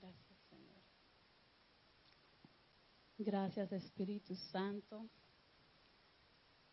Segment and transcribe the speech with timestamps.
[0.00, 0.82] Gracias, Señor.
[3.18, 5.08] Gracias, Espíritu Santo,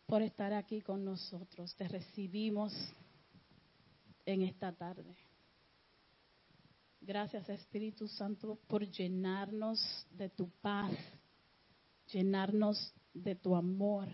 [0.05, 1.75] por estar aquí con nosotros.
[1.75, 2.73] Te recibimos
[4.25, 5.15] en esta tarde.
[7.01, 10.91] Gracias, Espíritu Santo, por llenarnos de tu paz,
[12.11, 14.07] llenarnos de tu amor.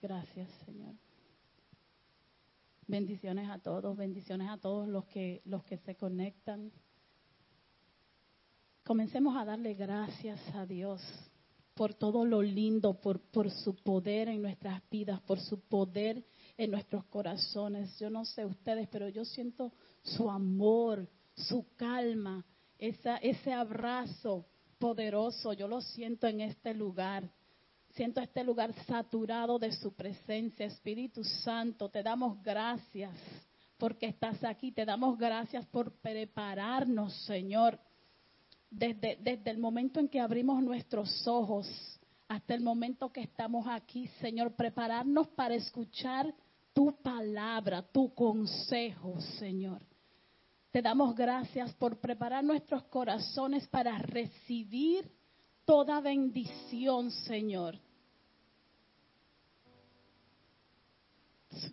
[0.00, 0.94] Gracias, Señor.
[2.86, 6.70] Bendiciones a todos, bendiciones a todos los que, los que se conectan.
[8.82, 11.00] Comencemos a darle gracias a Dios
[11.72, 16.24] por todo lo lindo, por, por su poder en nuestras vidas, por su poder
[16.58, 17.98] en nuestros corazones.
[17.98, 22.44] Yo no sé ustedes, pero yo siento su amor, su calma,
[22.78, 24.46] esa, ese abrazo
[24.78, 25.54] poderoso.
[25.54, 27.30] Yo lo siento en este lugar.
[27.94, 30.66] Siento este lugar saturado de su presencia.
[30.66, 33.12] Espíritu Santo, te damos gracias
[33.78, 34.72] porque estás aquí.
[34.72, 37.78] Te damos gracias por prepararnos, Señor.
[38.68, 41.68] Desde, desde el momento en que abrimos nuestros ojos
[42.26, 46.34] hasta el momento que estamos aquí, Señor, prepararnos para escuchar
[46.72, 49.80] tu palabra, tu consejo, Señor.
[50.72, 55.08] Te damos gracias por preparar nuestros corazones para recibir
[55.64, 57.83] toda bendición, Señor.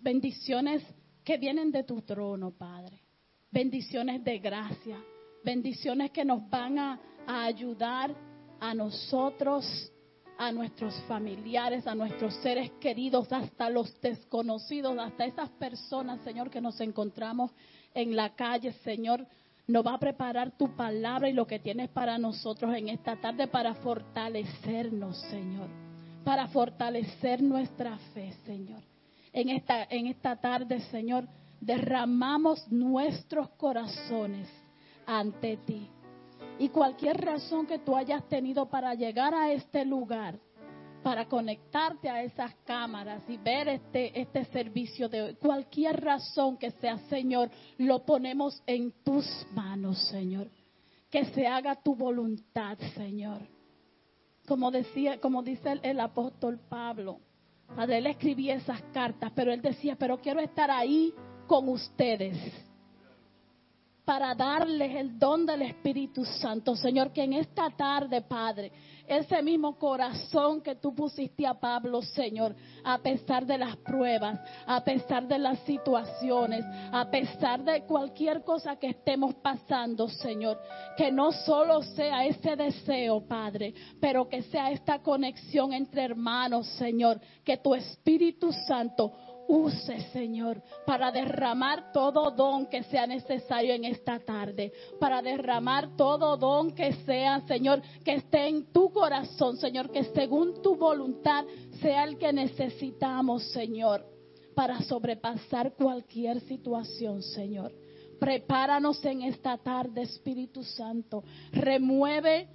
[0.02, 0.84] Bendiciones
[1.24, 3.00] que vienen de tu trono, Padre.
[3.52, 4.98] Bendiciones de gracia.
[5.44, 8.16] Bendiciones que nos van a, ayudar
[8.60, 9.92] a nosotros,
[10.38, 16.60] a nuestros familiares, a nuestros seres queridos, hasta los desconocidos, hasta esas personas, Señor, que
[16.60, 17.52] nos encontramos
[17.94, 19.26] en la calle, Señor
[19.68, 23.48] nos va a preparar tu palabra y lo que tienes para nosotros en esta tarde
[23.48, 25.70] para fortalecernos, Señor,
[26.26, 28.91] para fortalecer nuestra fe, Señor.
[29.34, 31.28] En esta, en esta tarde, Señor,
[31.60, 34.50] derramamos nuestros corazones
[35.06, 35.90] ante ti.
[36.60, 40.38] Y cualquier razón que tú hayas tenido para llegar a este lugar,
[41.02, 45.36] para conectarte a esas cámaras y ver este, este servicio de hoy.
[45.36, 50.50] Cualquier razón que sea, Señor, lo ponemos en tus manos, Señor.
[51.10, 53.42] Que se haga tu voluntad, Señor.
[54.48, 57.20] Como decía, como dice el, apóstol Pablo,
[57.76, 61.14] Padre, él escribía esas cartas, pero él decía, pero quiero estar ahí
[61.48, 62.38] con ustedes
[64.12, 68.70] para darles el don del Espíritu Santo, Señor, que en esta tarde, Padre,
[69.08, 74.84] ese mismo corazón que tú pusiste a Pablo, Señor, a pesar de las pruebas, a
[74.84, 80.60] pesar de las situaciones, a pesar de cualquier cosa que estemos pasando, Señor,
[80.98, 87.22] que no solo sea ese deseo, Padre, pero que sea esta conexión entre hermanos, Señor,
[87.46, 89.14] que tu Espíritu Santo
[89.52, 96.38] use, Señor, para derramar todo don que sea necesario en esta tarde, para derramar todo
[96.38, 101.44] don que sea, Señor, que esté en tu corazón, Señor, que según tu voluntad
[101.82, 104.06] sea el que necesitamos, Señor,
[104.56, 107.74] para sobrepasar cualquier situación, Señor.
[108.22, 111.24] Prepáranos en esta tarde, Espíritu Santo.
[111.52, 112.48] Remueve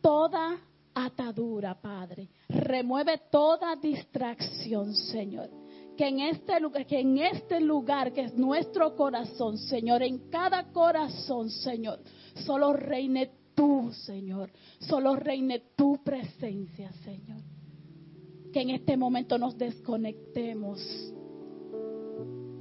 [0.00, 0.60] toda
[0.94, 2.30] atadura, Padre.
[2.48, 5.59] Remueve toda distracción, Señor
[5.96, 10.72] que en este lugar, que en este lugar que es nuestro corazón, Señor, en cada
[10.72, 12.00] corazón, Señor,
[12.46, 17.42] solo reine tú, Señor, solo reine tu presencia, Señor.
[18.52, 20.80] Que en este momento nos desconectemos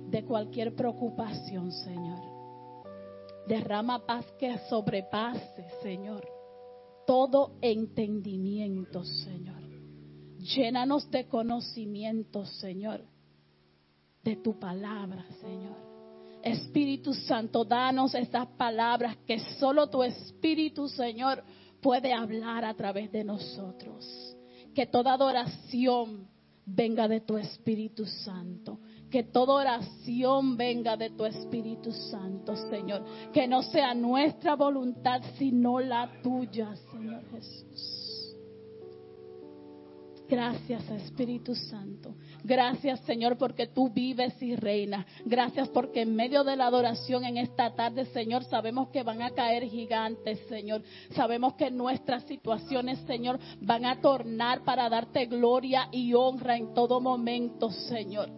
[0.10, 2.20] de cualquier preocupación, Señor.
[3.48, 6.28] Derrama paz que sobrepase, Señor,
[7.08, 9.64] todo entendimiento, Señor.
[10.40, 13.04] Llénanos de conocimiento, Señor
[14.24, 15.90] de tu palabra, Señor.
[16.42, 21.44] Espíritu Santo, danos estas palabras que solo tu Espíritu, Señor,
[21.82, 24.36] puede hablar a través de nosotros.
[24.74, 26.28] Que toda adoración
[26.66, 28.80] venga de tu Espíritu Santo.
[29.10, 33.04] Que toda oración venga de tu Espíritu Santo, Señor.
[33.34, 37.99] Que no sea nuestra voluntad, sino la tuya, Señor Jesús.
[40.30, 42.14] Gracias, Espíritu Santo.
[42.44, 45.04] Gracias, Señor, porque tú vives y reinas.
[45.26, 49.32] Gracias porque en medio de la adoración en esta tarde, Señor, sabemos que van a
[49.32, 50.84] caer gigantes, Señor.
[51.16, 57.02] Sabemos que nuestras situaciones, Señor, van a tornar para darte gloria y honra en todo
[57.02, 58.30] momento, Señor.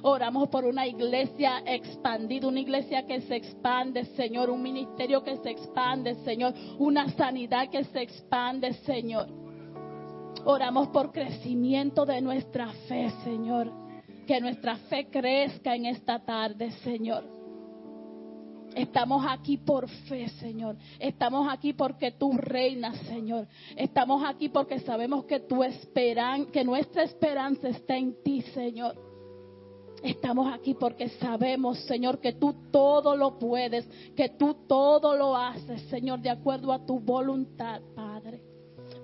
[0.00, 5.50] Oramos por una iglesia expandida, una iglesia que se expande, Señor, un ministerio que se
[5.50, 9.43] expande, Señor, una sanidad que se expande, Señor.
[10.46, 13.72] Oramos por crecimiento de nuestra fe, Señor.
[14.26, 17.24] Que nuestra fe crezca en esta tarde, Señor.
[18.74, 20.76] Estamos aquí por fe, Señor.
[20.98, 23.46] Estamos aquí porque tú reinas, Señor.
[23.76, 28.96] Estamos aquí porque sabemos que tu esperan, que nuestra esperanza está en ti, Señor.
[30.02, 35.80] Estamos aquí porque sabemos, Señor, que tú todo lo puedes, que tú todo lo haces,
[35.88, 38.53] Señor, de acuerdo a tu voluntad, Padre.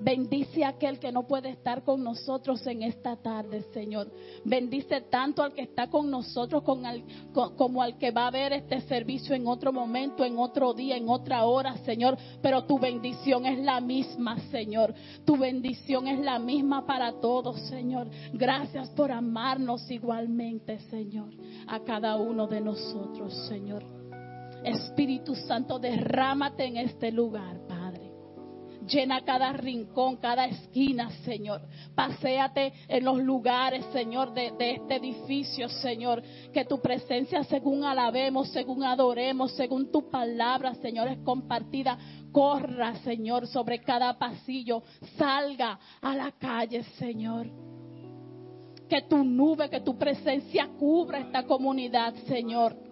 [0.01, 4.11] Bendice a aquel que no puede estar con nosotros en esta tarde, Señor.
[4.45, 9.35] Bendice tanto al que está con nosotros como al que va a ver este servicio
[9.35, 12.17] en otro momento, en otro día, en otra hora, Señor.
[12.41, 14.95] Pero tu bendición es la misma, Señor.
[15.25, 18.09] Tu bendición es la misma para todos, Señor.
[18.33, 21.31] Gracias por amarnos igualmente, Señor,
[21.67, 23.85] a cada uno de nosotros, Señor.
[24.65, 27.61] Espíritu Santo, derrámate en este lugar,
[28.91, 31.61] Llena cada rincón, cada esquina, Señor.
[31.95, 36.23] Paseate en los lugares, Señor, de, este edificio, Señor.
[36.53, 41.97] Que tu presencia, según alabemos, según adoremos, según tu palabra, Señor, es compartida.
[42.33, 44.83] Corra, Señor, sobre cada pasillo.
[45.17, 47.47] Salga a la calle, Señor.
[48.89, 52.90] Que tu nube, que tu presencia cubra esta comunidad, Señor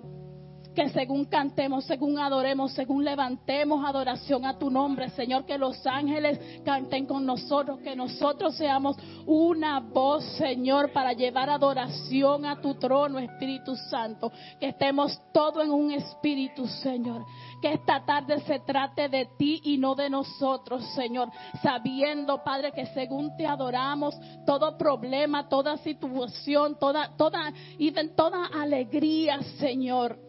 [0.79, 6.39] que según cantemos, según adoremos, según levantemos adoración a tu nombre, Señor, que los ángeles
[6.65, 8.97] canten con nosotros, que nosotros seamos
[9.27, 14.31] una voz, Señor, para llevar adoración a tu trono, Espíritu Santo,
[14.61, 17.25] que estemos todo en un espíritu, Señor,
[17.61, 21.29] que esta tarde se trate de ti y no de nosotros, Señor,
[21.61, 24.15] sabiendo, Padre, que según te adoramos,
[24.47, 30.28] todo problema, toda situación, toda, toda, y toda alegría, Señor,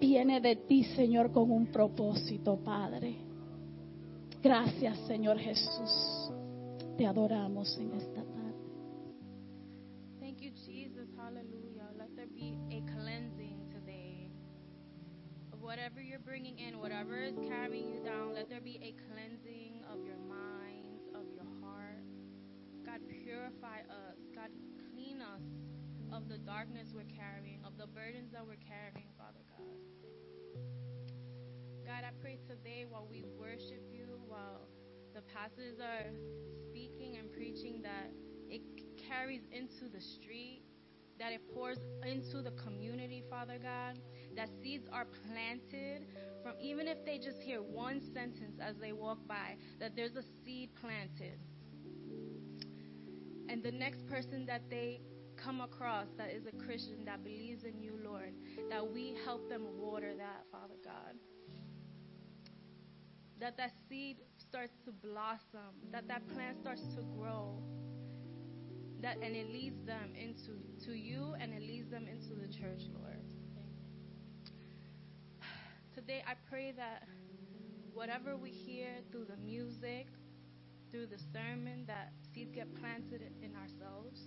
[0.00, 3.16] viene de ti, Señor, con un propósito, Padre.
[4.42, 6.32] Gracias, Señor Jesús.
[6.96, 8.30] Te adoramos en esta tarde.
[10.18, 11.08] Thank you, Jesus.
[11.16, 11.90] Hallelujah.
[11.96, 14.10] Let there be a cleansing today
[15.60, 18.34] whatever you're bringing in, whatever is carrying you down.
[18.34, 22.02] Let there be a cleansing of your mind, of your heart.
[22.84, 24.16] God, purify us.
[24.34, 24.48] God,
[24.90, 25.44] clean us
[26.12, 29.14] of the darkness we're carrying, of the burdens that we're carrying.
[31.90, 34.68] God, I pray today while we worship you, while
[35.12, 36.12] the pastors are
[36.68, 38.12] speaking and preaching, that
[38.48, 38.62] it
[39.08, 40.62] carries into the street,
[41.18, 43.98] that it pours into the community, Father God,
[44.36, 46.06] that seeds are planted
[46.44, 50.22] from even if they just hear one sentence as they walk by, that there's a
[50.44, 51.40] seed planted.
[53.48, 55.00] And the next person that they
[55.36, 58.32] come across that is a Christian that believes in you, Lord,
[58.70, 61.16] that we help them water that, Father God
[63.40, 67.58] that that seed starts to blossom, that that plant starts to grow,
[69.00, 72.82] that and it leads them into to you and it leads them into the church,
[72.94, 73.24] Lord.
[75.94, 77.04] Today I pray that
[77.94, 80.08] whatever we hear through the music,
[80.90, 84.20] through the sermon, that seeds get planted in ourselves,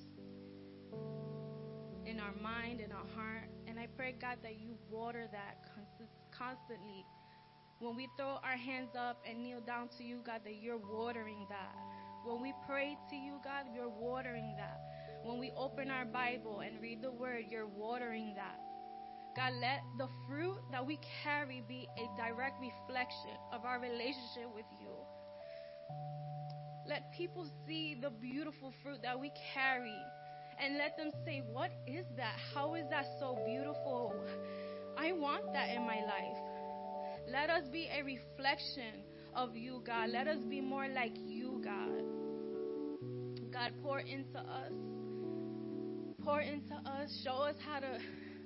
[2.05, 3.49] in our mind, in our heart.
[3.67, 5.65] And I pray, God, that you water that
[6.31, 7.05] constantly
[7.83, 11.45] when we throw our hands up and kneel down to you, God, that you're watering
[11.49, 11.75] that.
[12.23, 14.79] When we pray to you, God, you're watering that.
[15.23, 18.57] When we open our Bible and read the word, you're watering that.
[19.35, 24.65] God, let the fruit that we carry be a direct reflection of our relationship with
[24.79, 24.91] you.
[26.87, 29.97] Let people see the beautiful fruit that we carry
[30.59, 32.35] and let them say, What is that?
[32.53, 34.13] How is that so beautiful?
[34.97, 36.52] I want that in my life.
[37.33, 39.01] Let us be a reflection
[39.35, 40.11] of you, God.
[40.11, 42.03] Let us be more like you, God.
[43.51, 44.71] God, pour into us.
[46.23, 47.21] Pour into us.
[47.23, 47.97] Show us how to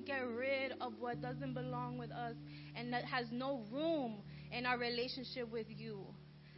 [0.06, 2.36] get rid of what doesn't belong with us
[2.77, 4.22] and that has no room
[4.53, 6.06] in our relationship with you.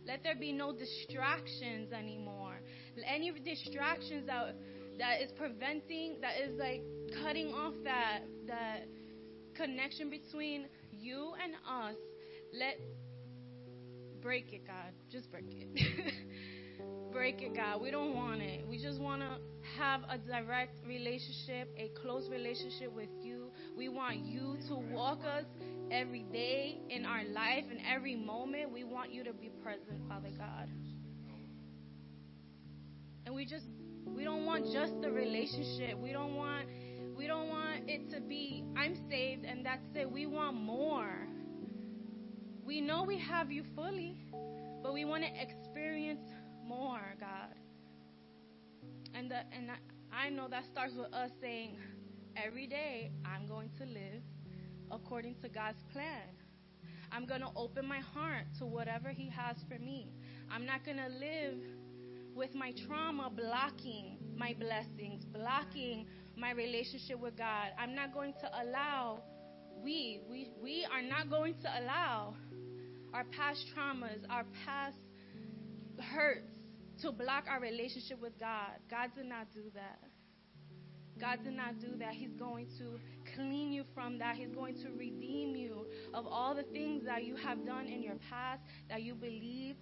[0.06, 2.60] Let there be no distractions anymore.
[3.08, 4.56] Any distractions that
[5.00, 6.84] that is preventing, that is like
[7.24, 8.82] cutting off that that
[9.56, 11.96] connection between you and us
[12.58, 12.80] let
[14.22, 14.94] break it, God.
[15.12, 16.14] Just break it.
[17.12, 17.82] break it, God.
[17.82, 18.66] We don't want it.
[18.68, 19.38] We just want to
[19.78, 23.52] have a direct relationship, a close relationship with you.
[23.78, 25.46] We want you to walk us
[25.92, 28.72] every day in our life and every moment.
[28.72, 30.70] We want you to be present, Father God.
[33.26, 33.66] And we just
[34.06, 35.98] we don't want just the relationship.
[35.98, 36.68] We don't want
[37.16, 40.10] we don't want it to be I'm saved and that's it.
[40.12, 41.28] We want more.
[42.70, 44.16] We know we have you fully,
[44.84, 46.22] but we want to experience
[46.64, 47.56] more, God.
[49.16, 51.80] And the, and I, I know that starts with us saying,
[52.38, 54.22] every day I'm going to live
[54.92, 56.22] according to God's plan.
[57.12, 60.14] I'm going to open my heart to whatever He has for me.
[60.52, 61.58] I'm not going to live
[62.36, 66.06] with my trauma blocking my blessings, blocking
[66.38, 67.70] my relationship with God.
[67.80, 69.24] I'm not going to allow,
[69.84, 72.36] we, we, we are not going to allow
[73.14, 74.98] our past traumas, our past
[76.00, 76.48] hurts
[77.02, 78.72] to block our relationship with God.
[78.90, 80.00] God did not do that.
[81.20, 82.14] God did not do that.
[82.14, 83.00] He's going to
[83.36, 84.36] clean you from that.
[84.36, 88.16] He's going to redeem you of all the things that you have done in your
[88.30, 89.76] past that you believe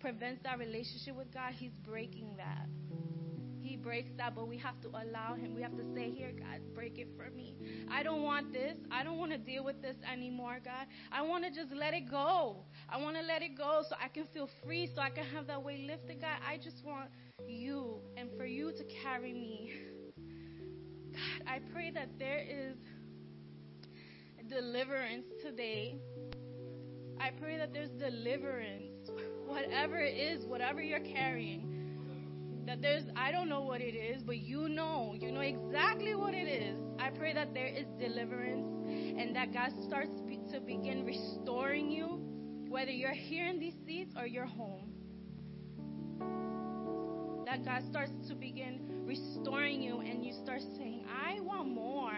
[0.00, 1.52] prevents that relationship with God.
[1.58, 2.66] He's breaking that.
[3.82, 5.54] Breaks that, but we have to allow Him.
[5.54, 7.56] We have to say, Here, God, break it for me.
[7.90, 8.76] I don't want this.
[8.90, 10.86] I don't want to deal with this anymore, God.
[11.10, 12.64] I want to just let it go.
[12.88, 15.46] I want to let it go so I can feel free, so I can have
[15.48, 16.38] that weight lifted, God.
[16.48, 17.10] I just want
[17.46, 19.72] you and for you to carry me.
[21.12, 22.76] God, I pray that there is
[24.48, 25.96] deliverance today.
[27.20, 29.10] I pray that there's deliverance,
[29.46, 31.81] whatever it is, whatever you're carrying.
[32.66, 36.32] That there's, I don't know what it is, but you know, you know exactly what
[36.32, 36.78] it is.
[36.98, 40.12] I pray that there is deliverance and that God starts
[40.52, 42.20] to begin restoring you,
[42.68, 44.92] whether you're here in these seats or you're home.
[47.46, 52.12] That God starts to begin restoring you and you start saying, I want more.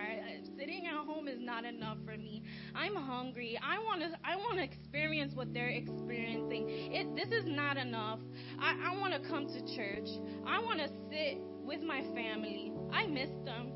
[0.56, 2.42] Sitting at home is not enough for me.
[2.74, 3.58] I'm hungry.
[3.62, 6.68] I want to I want to experience what they're experiencing.
[6.68, 8.20] It this is not enough.
[8.60, 10.08] I, I want to come to church.
[10.46, 12.72] I want to sit with my family.
[12.92, 13.72] I miss them.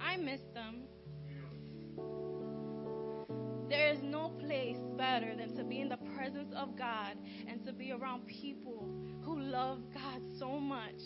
[0.00, 0.84] I miss them.
[3.68, 7.16] There is no place better than to be in the presence of God
[7.48, 8.88] and to be around people
[9.22, 11.00] who love God so much.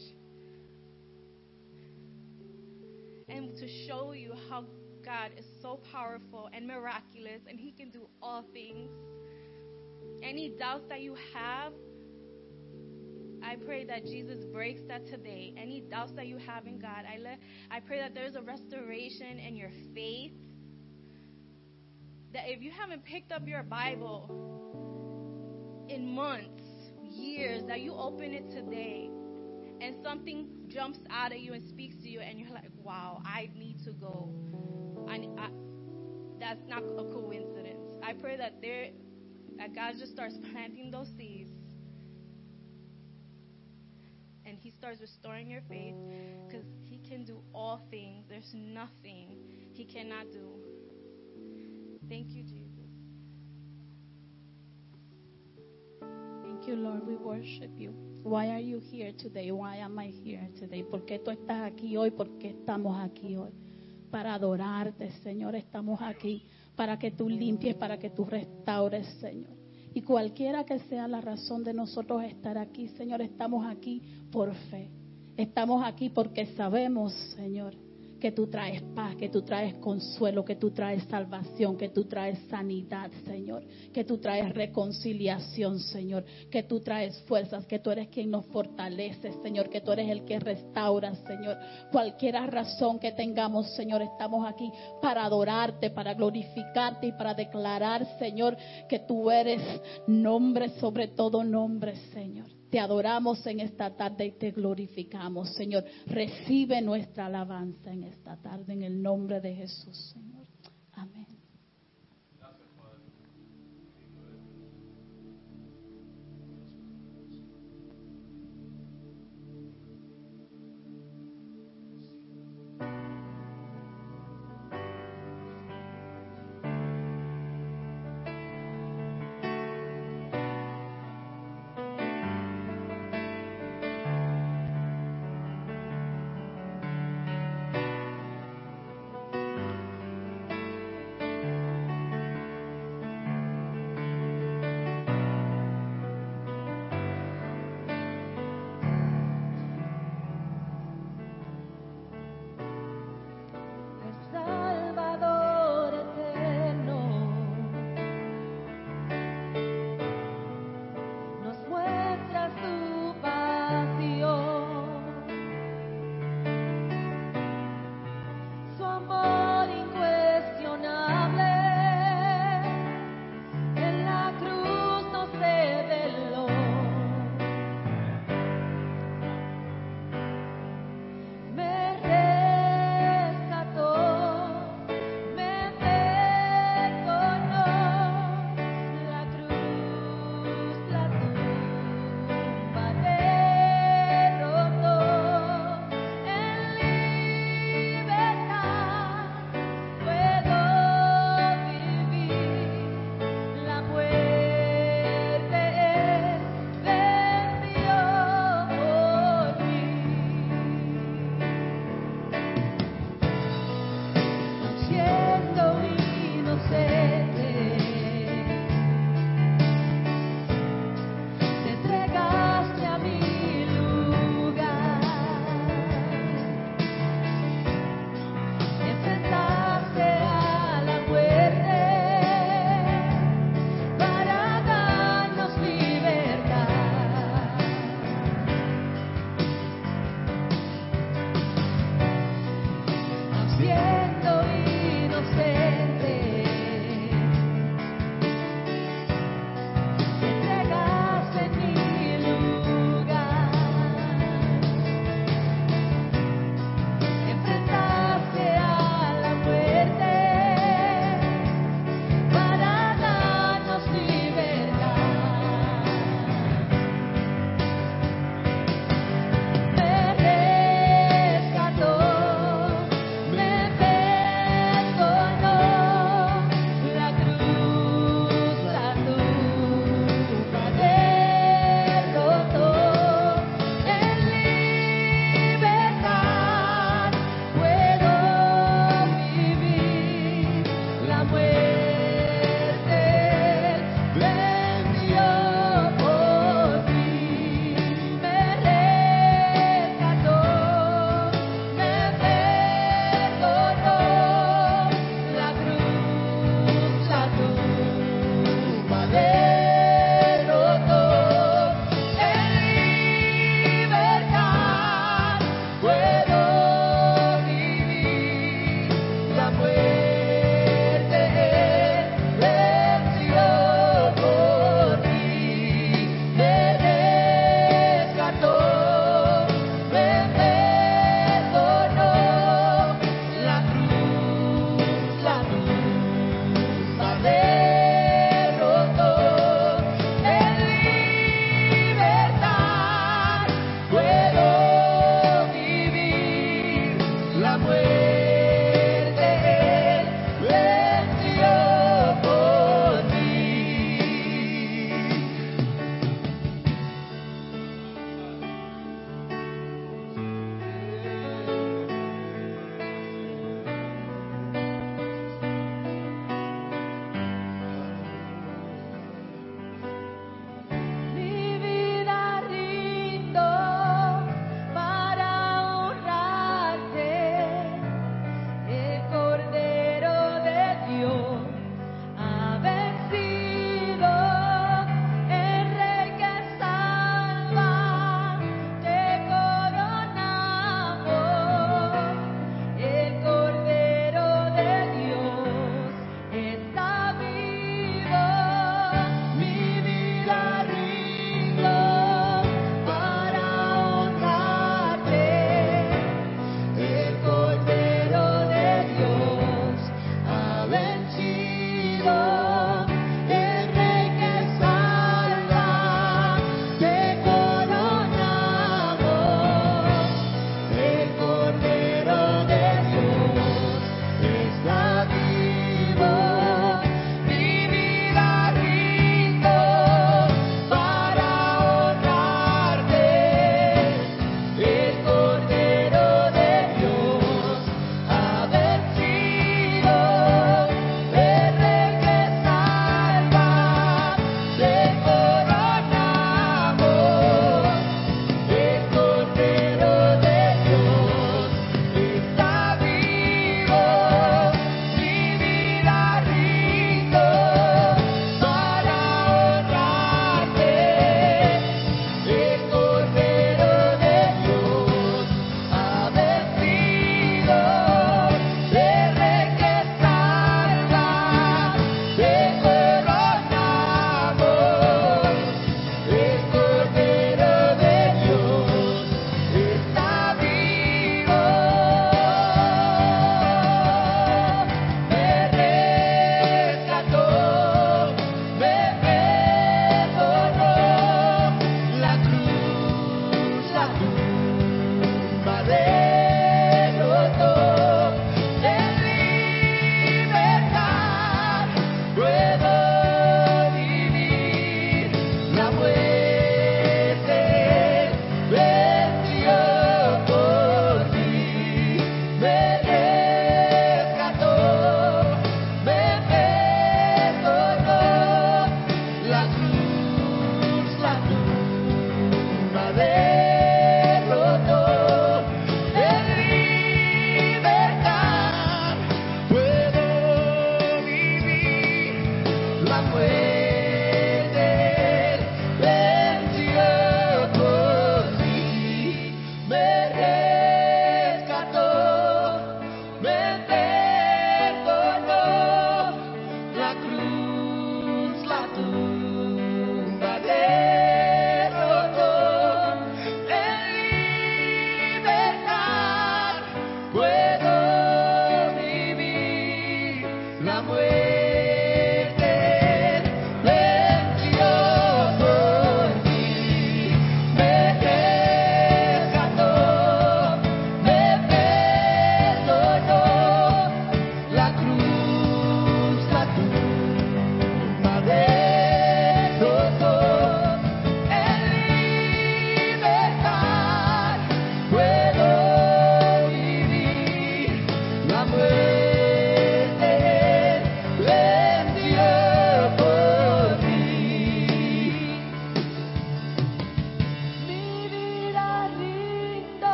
[3.28, 4.64] And to show you how
[5.04, 8.90] God is so powerful and miraculous and He can do all things.
[10.22, 11.72] Any doubts that you have,
[13.42, 15.54] I pray that Jesus breaks that today.
[15.56, 17.18] Any doubts that you have in God, I
[17.70, 20.32] I pray that there's a restoration in your faith.
[22.32, 24.30] That if you haven't picked up your Bible
[25.88, 26.62] in months,
[27.02, 29.10] years, that you open it today
[29.80, 33.50] and something jumps out at you and speaks to you, and you're like, wow, I
[33.56, 34.32] need to go.
[35.08, 35.48] I, I,
[36.40, 37.98] that's not a coincidence.
[38.02, 38.88] I pray that there,
[39.58, 41.50] that God just starts planting those seeds
[44.46, 45.94] and He starts restoring your faith
[46.46, 48.26] because He can do all things.
[48.28, 49.36] There's nothing
[49.72, 50.48] He cannot do.
[52.08, 52.90] Thank you, Jesus.
[56.42, 57.06] Thank you, Lord.
[57.06, 57.94] We worship you.
[58.24, 59.52] Why are you here today?
[59.52, 60.82] Why am I here today?
[60.82, 62.10] ¿Por qué tú estás aquí hoy?
[62.10, 63.50] ¿Por qué estamos aquí hoy?
[64.10, 65.54] Para adorarte, Señor.
[65.54, 69.52] Estamos aquí para que tú limpies, para que tú restaures, Señor.
[69.92, 74.00] Y cualquiera que sea la razón de nosotros estar aquí, Señor, estamos aquí
[74.32, 74.90] por fe.
[75.36, 77.74] Estamos aquí porque sabemos, Señor,
[78.24, 82.38] que tú traes paz, que tú traes consuelo, que tú traes salvación, que tú traes
[82.48, 88.30] sanidad, Señor, que tú traes reconciliación, Señor, que tú traes fuerzas, que tú eres quien
[88.30, 91.58] nos fortalece, Señor, que tú eres el que restaura, Señor.
[91.92, 98.56] Cualquier razón que tengamos, Señor, estamos aquí para adorarte, para glorificarte y para declarar, Señor,
[98.88, 99.60] que tú eres
[100.06, 102.53] nombre sobre todo nombre, Señor.
[102.74, 105.84] Te adoramos en esta tarde y te glorificamos, Señor.
[106.06, 110.33] Recibe nuestra alabanza en esta tarde en el nombre de Jesús, Señor.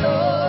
[0.00, 0.39] Señor.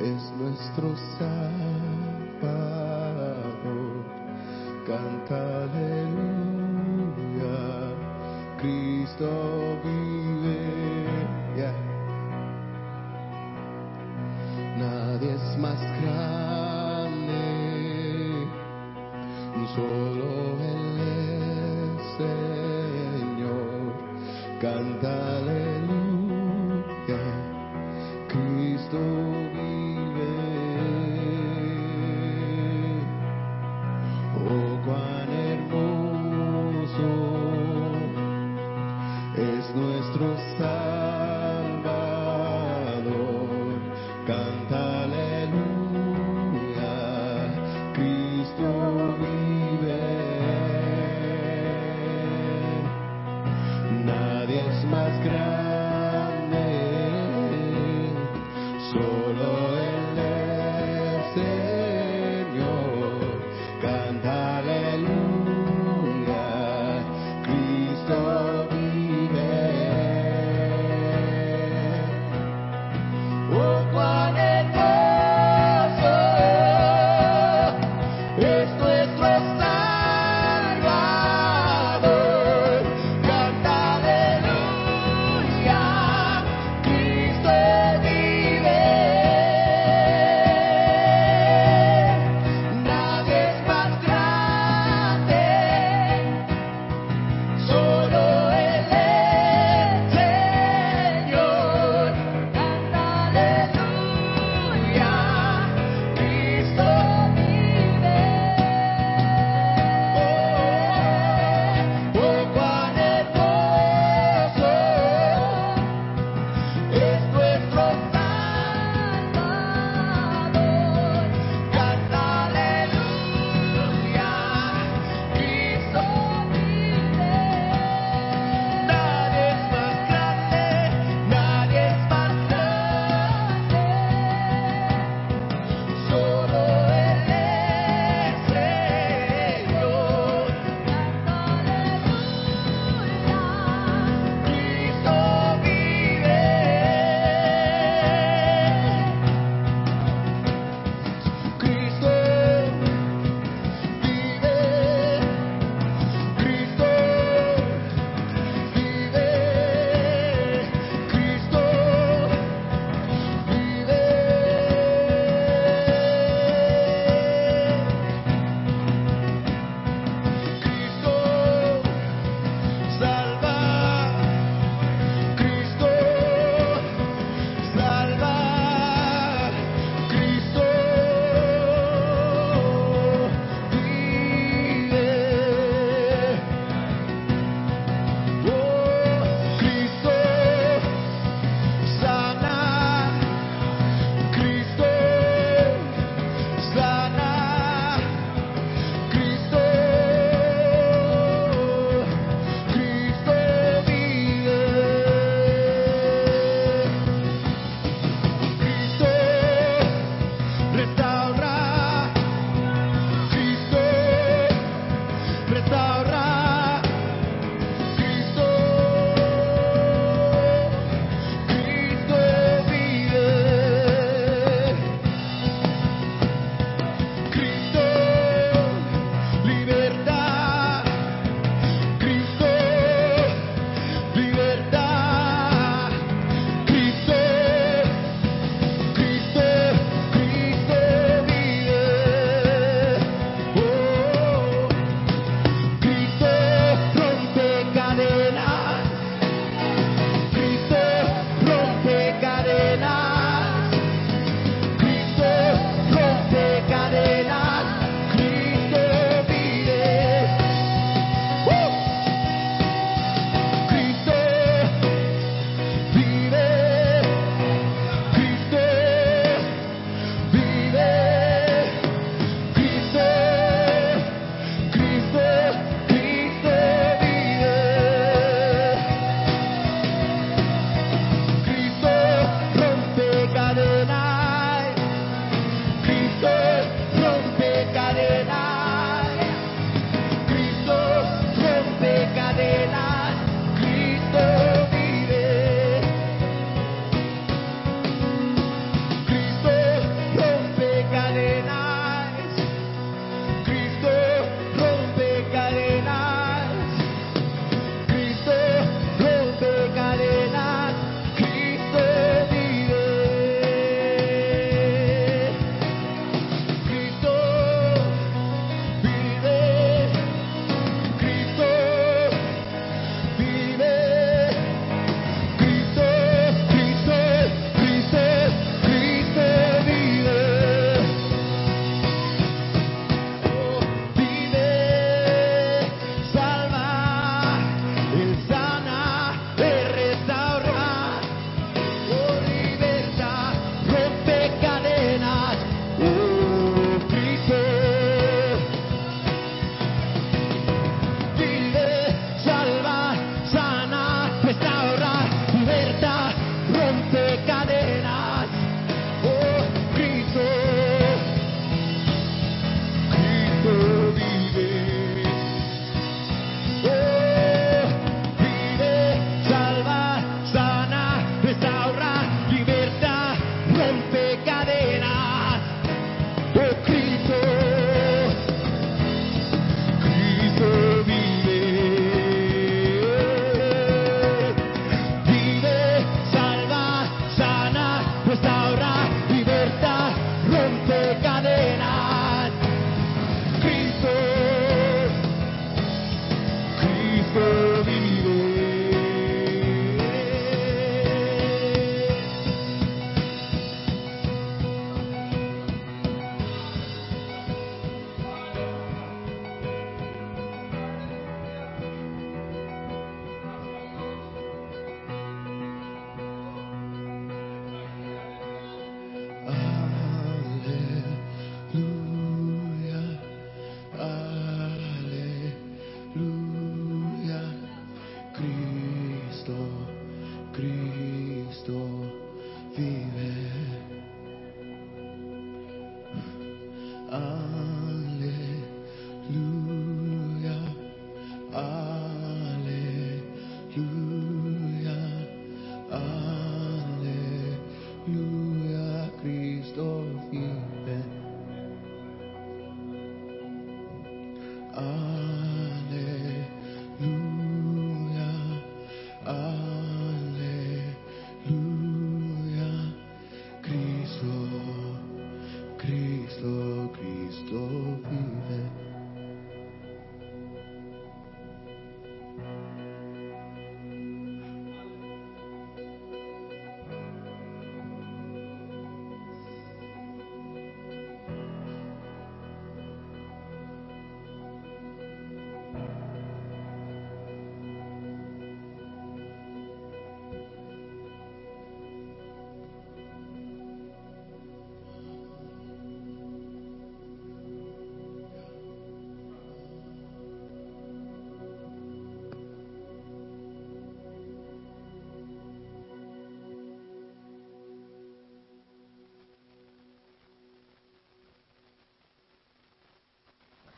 [0.00, 1.58] Es nuestro Salvador.
[4.86, 7.58] Canta aleluya,
[8.60, 9.28] Cristo
[9.82, 10.62] vive.
[11.56, 11.74] Yeah.
[14.78, 17.42] Nadie es más grande,
[19.74, 20.28] solo
[20.60, 23.90] Él es Señor.
[24.60, 27.47] Canta aleluya.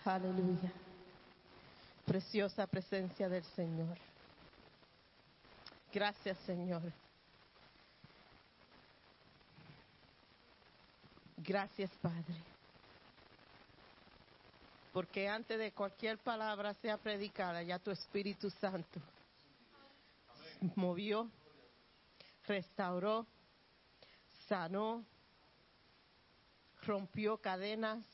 [0.05, 0.73] Aleluya.
[2.07, 3.99] Preciosa presencia del Señor.
[5.93, 6.83] Gracias, Señor.
[11.37, 12.35] Gracias, Padre.
[14.93, 19.01] Porque antes de cualquier palabra sea predicada, ya tu Espíritu Santo
[20.75, 21.31] movió,
[22.47, 23.27] restauró,
[24.49, 25.05] sanó,
[26.83, 28.05] rompió cadenas,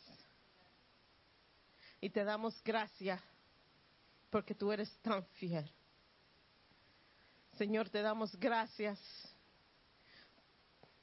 [2.16, 3.20] te damos gracias
[4.30, 5.70] porque tú eres tan fiel.
[7.58, 8.98] Señor, te damos gracias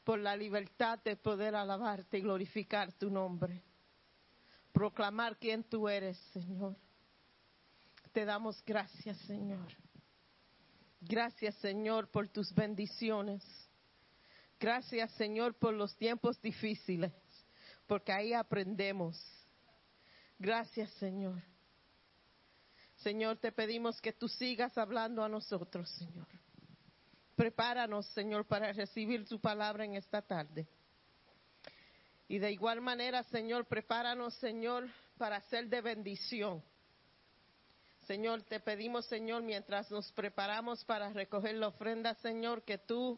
[0.03, 3.61] por la libertad de poder alabarte y glorificar tu nombre.
[4.71, 6.75] Proclamar quién tú eres, Señor.
[8.11, 9.71] Te damos gracias, Señor.
[10.99, 13.43] Gracias, Señor, por tus bendiciones.
[14.59, 17.13] Gracias, Señor, por los tiempos difíciles,
[17.85, 19.42] porque ahí aprendemos.
[20.43, 21.41] Gracias, Señor.
[22.97, 26.27] Señor, te pedimos que tú sigas hablando a nosotros, Señor.
[27.33, 30.67] Prepáranos, Señor, para recibir tu palabra en esta tarde.
[32.27, 36.61] Y de igual manera, Señor, prepáranos, Señor, para ser de bendición.
[38.05, 43.17] Señor, te pedimos, Señor, mientras nos preparamos para recoger la ofrenda, Señor, que tú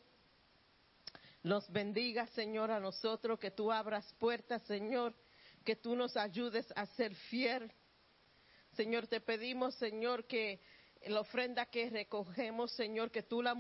[1.42, 5.16] nos bendigas, Señor, a nosotros, que tú abras puertas, Señor,
[5.66, 7.70] que tú nos ayudes a ser fiel.
[8.78, 10.62] Señor, te pedimos, Señor, que
[11.08, 13.56] la ofrenda que recogemos, Señor, que tú la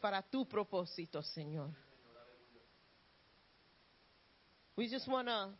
[0.00, 1.70] para tu propósito, Señor.
[4.74, 5.50] We just want to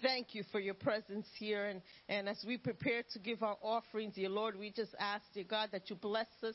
[0.00, 1.66] thank you for your presence here.
[1.66, 5.44] And, and as we prepare to give our offerings, dear Lord, we just ask, dear
[5.44, 6.54] God, that you bless us,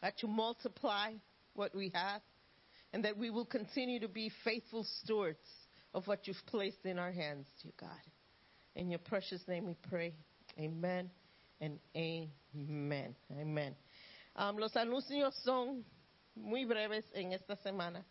[0.00, 1.14] that you multiply
[1.54, 2.22] what we have,
[2.92, 5.38] and that we will continue to be faithful stewards
[5.94, 7.90] of what you've placed in our hands, dear God.
[8.74, 10.14] In your precious name we pray.
[10.58, 11.10] Amen
[11.60, 13.14] and amen.
[13.32, 13.74] Amen.
[14.36, 15.84] Um, los anuncios son
[16.34, 18.04] muy breves en esta semana.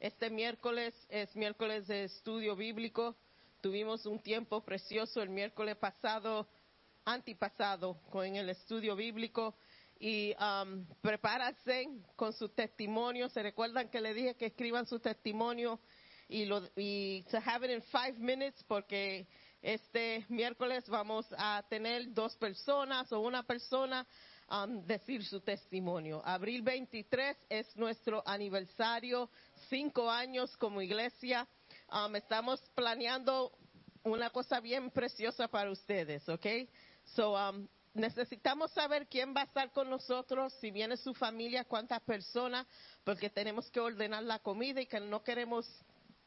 [0.00, 3.16] Este miércoles es miércoles de estudio bíblico.
[3.60, 6.46] Tuvimos un tiempo precioso el miércoles pasado,
[7.04, 9.54] antipasado, con el estudio bíblico.
[9.98, 13.28] Y um, prepárense con su testimonio.
[13.28, 15.80] Se recuerdan que le dije que escriban su testimonio
[16.28, 19.26] y, lo, y to have it in five minutes porque
[19.62, 24.06] este miércoles vamos a tener dos personas o una persona
[24.50, 26.22] um, decir su testimonio.
[26.24, 29.30] Abril 23 es nuestro aniversario,
[29.68, 31.46] cinco años como iglesia.
[31.90, 33.52] Um, estamos planeando
[34.02, 36.46] una cosa bien preciosa para ustedes, ¿ok?
[37.14, 42.00] So, um, necesitamos saber quién va a estar con nosotros, si viene su familia, cuántas
[42.02, 42.66] personas,
[43.04, 45.66] porque tenemos que ordenar la comida y que no queremos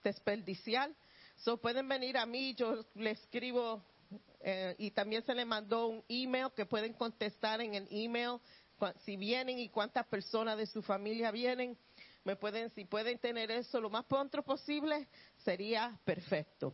[0.04, 0.91] desperdiciar.
[1.38, 3.84] So, pueden venir a mí, yo le escribo
[4.41, 8.39] eh, y también se le mandó un email que pueden contestar en el email
[9.06, 11.78] si vienen y cuántas personas de su familia vienen.
[12.24, 16.74] Me pueden, si pueden tener eso lo más pronto posible, sería perfecto.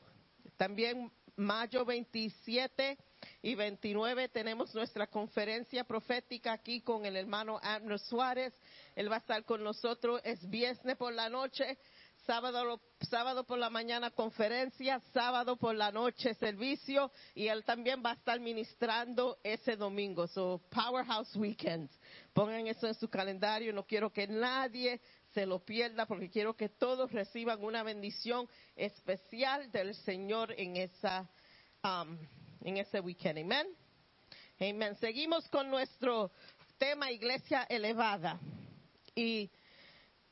[0.57, 2.97] También mayo 27
[3.41, 8.53] y 29 tenemos nuestra conferencia profética aquí con el hermano Abner Suárez.
[8.95, 11.77] Él va a estar con nosotros, es viernes por la noche.
[12.25, 18.11] Sábado, sábado por la mañana conferencia, sábado por la noche servicio y él también va
[18.11, 20.25] a estar ministrando ese domingo.
[20.27, 21.89] So, Powerhouse Weekend.
[22.33, 23.73] Pongan eso en su calendario.
[23.73, 25.01] No quiero que nadie
[25.33, 28.47] se lo pierda porque quiero que todos reciban una bendición
[28.77, 31.29] especial del Señor en esa
[31.83, 32.17] um,
[32.63, 33.39] en ese weekend.
[33.39, 33.67] Amén.
[34.61, 34.95] Amén.
[35.01, 36.31] Seguimos con nuestro
[36.77, 38.39] tema Iglesia Elevada.
[39.13, 39.51] Y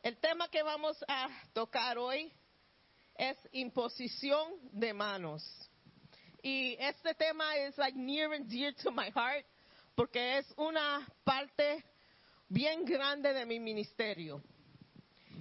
[0.04, 2.32] el tema que vamos a tocar hoy
[3.16, 5.44] es imposición de manos.
[6.42, 9.46] Y este tema es like near and dear to my heart
[9.96, 11.84] porque es una parte
[12.50, 14.42] bien grande de mi ministerio.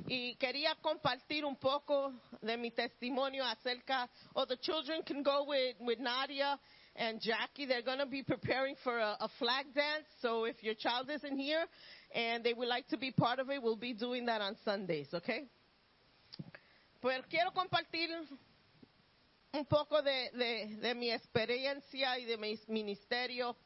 [0.06, 5.76] Y quería compartir un poco de mi testimonio acerca, oh, the children can go with,
[5.78, 6.58] with Nadia
[6.96, 7.64] and Jackie.
[7.64, 10.06] They're going to be preparing for a, a flag dance.
[10.20, 11.64] So if your child isn't here
[12.12, 15.08] and they would like to be part of it, we'll be doing that on Sundays,
[15.14, 15.48] okay?
[17.00, 18.11] Pues quiero compartir
[19.52, 23.56] un poco de, de, de mi experiencia y de mi ministerio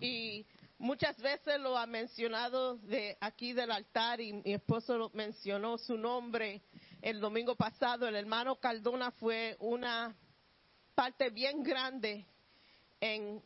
[0.00, 0.46] y
[0.78, 5.96] muchas veces lo ha mencionado de aquí del altar y mi esposo lo mencionó su
[5.96, 6.62] nombre
[7.02, 8.08] el domingo pasado.
[8.08, 10.16] El hermano Cardona fue una
[10.94, 12.26] parte bien grande
[12.98, 13.42] en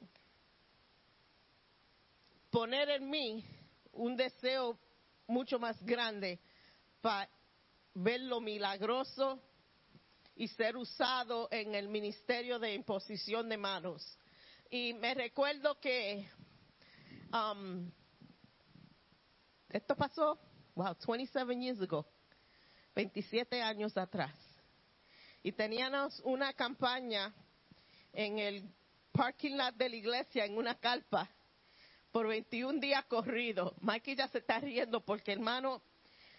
[2.51, 3.45] poner en mí
[3.95, 4.78] un deseo
[5.26, 6.40] mucho más grande
[7.01, 7.28] para
[7.95, 9.40] ver lo milagroso
[10.36, 14.18] y ser usado en el ministerio de imposición de manos.
[14.70, 16.28] Y me recuerdo que
[17.32, 17.90] um,
[19.68, 20.38] esto pasó,
[20.74, 22.07] wow, 27 years ago,
[22.95, 24.34] 27 años atrás.
[25.42, 27.32] Y teníamos una campaña
[28.12, 28.64] en el
[29.12, 31.28] parking lot de la iglesia, en una carpa,
[32.14, 33.72] por 21 días corridos.
[33.80, 35.82] Mikey ya se está riendo porque, hermano,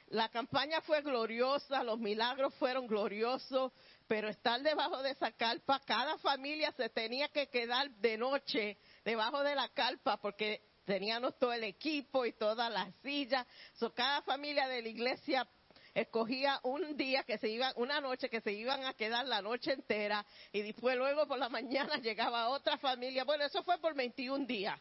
[0.08, 3.74] la campaña fue gloriosa, los milagros fueron gloriosos,
[4.08, 9.44] pero estar debajo de esa carpa, cada familia se tenía que quedar de noche debajo
[9.44, 13.46] de la carpa porque teníamos todo el equipo y todas las sillas.
[13.74, 15.46] So, cada familia de la iglesia
[15.94, 19.74] escogía un día que se iban, una noche que se iban a quedar la noche
[19.74, 23.26] entera y después luego por la mañana llegaba otra familia.
[23.26, 24.80] Bueno, eso fue por 21 días.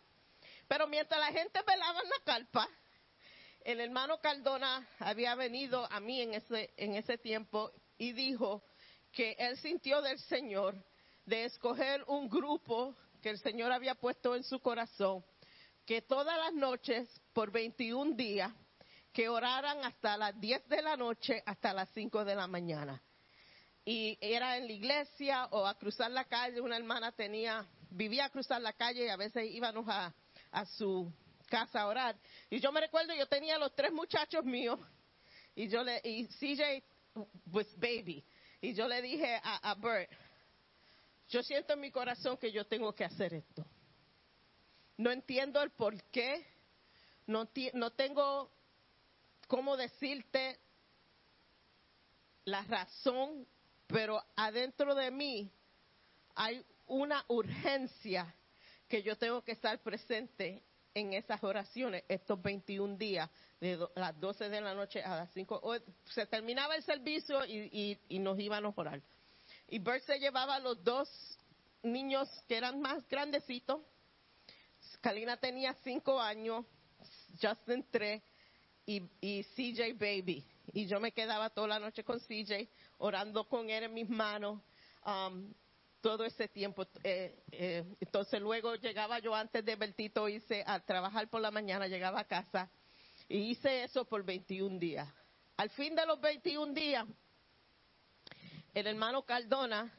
[0.69, 2.69] Pero mientras la gente velaba en la carpa,
[3.65, 8.63] el hermano Cardona había venido a mí en ese, en ese tiempo y dijo
[9.13, 10.75] que él sintió del Señor
[11.25, 15.25] de escoger un grupo que el Señor había puesto en su corazón,
[15.87, 18.53] que todas las noches, por 21 días,
[19.13, 23.03] que oraran hasta las 10 de la noche hasta las 5 de la mañana.
[23.85, 28.31] Y era en la iglesia o a cruzar la calle, una hermana tenía, vivía a
[28.31, 30.13] cruzar la calle y a veces íbamos a,
[30.55, 31.13] a su
[31.49, 32.17] casa a orar.
[32.49, 34.79] Y yo me recuerdo, yo tenía los tres muchachos míos
[35.55, 36.83] y yo le, y CJ
[37.53, 38.25] was baby.
[38.61, 40.11] Y yo le dije a, a Bert,
[41.29, 43.67] yo siento en mi corazón que yo tengo que hacer esto.
[44.97, 46.47] No entiendo el por qué,
[47.27, 48.51] no, no tengo
[49.49, 50.59] cómo decirte
[52.45, 53.47] la razón,
[53.89, 55.51] pero adentro de mí
[56.37, 58.33] hay una urgencia
[58.95, 60.63] que yo tengo que estar presente
[60.95, 63.29] en esas oraciones estos 21 días,
[63.61, 65.59] de las 12 de la noche a las 5.
[65.65, 65.75] O-
[66.13, 69.03] se terminaba el servicio y, y- nos íbamos a orar.
[69.67, 71.09] Y Bert se llevaba a los dos
[71.83, 73.81] niños que eran más grandecitos.
[75.01, 76.65] Kalina tenía 5 años,
[77.43, 78.23] Justin 3
[78.87, 80.45] y, y CJ Baby.
[80.73, 82.69] Y yo me quedaba toda la noche con CJ,
[82.99, 84.61] orando con él en mis manos.
[85.05, 85.53] um,
[86.05, 86.87] todo ese tiempo.
[87.03, 91.87] eh, eh, entonces luego llegaba yo antes de Bertito hice a trabajar por la mañana,
[91.87, 92.71] llegaba a casa
[93.27, 95.09] y hice eso por 21 días.
[95.57, 97.07] Al fin de los 21 días,
[98.75, 99.91] el hermano Cardona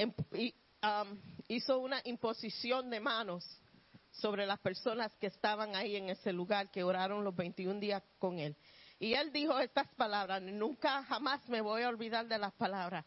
[0.00, 3.46] um, hizo una imposición de manos
[4.10, 8.40] sobre las personas que estaban ahí en ese lugar, que oraron los 21 días con
[8.40, 8.56] él.
[8.98, 13.06] Y él dijo estas palabras, nunca jamás me voy a olvidar de las palabras.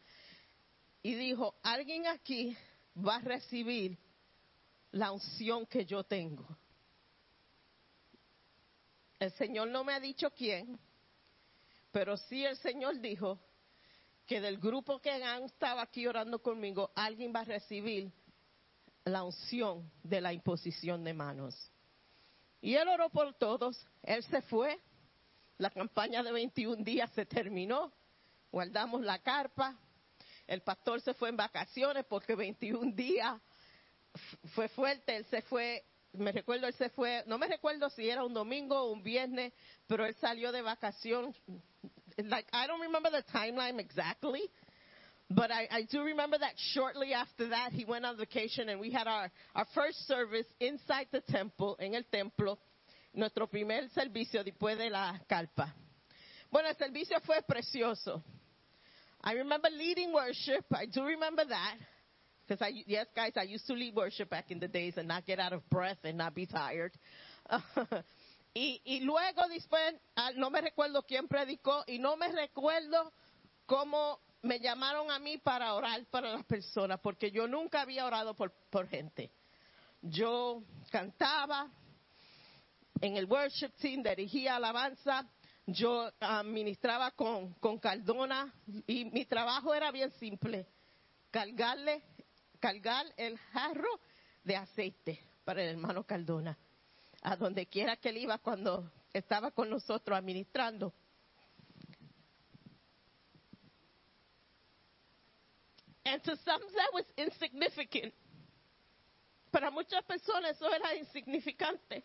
[1.03, 2.57] Y dijo, alguien aquí
[2.95, 3.97] va a recibir
[4.91, 6.47] la unción que yo tengo.
[9.19, 10.79] El Señor no me ha dicho quién,
[11.91, 13.37] pero sí el Señor dijo
[14.25, 18.09] que del grupo que han estado aquí orando conmigo, alguien va a recibir
[19.03, 21.69] la unción de la imposición de manos.
[22.61, 24.79] Y él oró por todos, él se fue,
[25.57, 27.91] la campaña de 21 días se terminó,
[28.51, 29.77] guardamos la carpa,
[30.47, 33.39] el pastor se fue en vacaciones porque 21 días
[34.53, 35.83] fue fuerte, él se fue,
[36.13, 39.53] me recuerdo, él se fue, no me recuerdo si era un domingo o un viernes,
[39.87, 41.35] pero él salió de vacación.
[42.17, 44.49] Like, I don't remember the timeline exactly,
[45.29, 48.91] but I, I do remember that shortly after that he went on vacation and we
[48.91, 52.59] had our, our first service inside the temple, en el templo,
[53.13, 55.73] nuestro primer servicio después de la carpa.
[56.51, 58.23] Bueno, el servicio fue precioso.
[59.23, 60.65] I remember leading worship.
[60.73, 61.75] I do remember that.
[62.45, 65.25] Because I, yes, guys, I used to lead worship back in the days and not
[65.25, 66.91] get out of breath and not be tired.
[68.53, 73.13] y, y luego después, ah, no me recuerdo quién predicó y no me recuerdo
[73.65, 78.33] cómo me llamaron a mí para orar para las personas, porque yo nunca había orado
[78.33, 79.31] por, por gente.
[80.01, 81.71] Yo cantaba
[82.99, 85.25] en el worship team, dirigía alabanza,
[85.65, 88.53] yo administraba con, con Cardona
[88.85, 90.67] y mi trabajo era bien simple,
[91.31, 92.03] cargarle,
[92.59, 93.99] cargar el jarro
[94.43, 96.57] de aceite para el hermano Cardona,
[97.21, 100.93] a donde quiera que él iba cuando estaba con nosotros administrando.
[106.05, 108.13] And to some that was insignificant.
[109.51, 112.03] Para muchas personas eso era insignificante.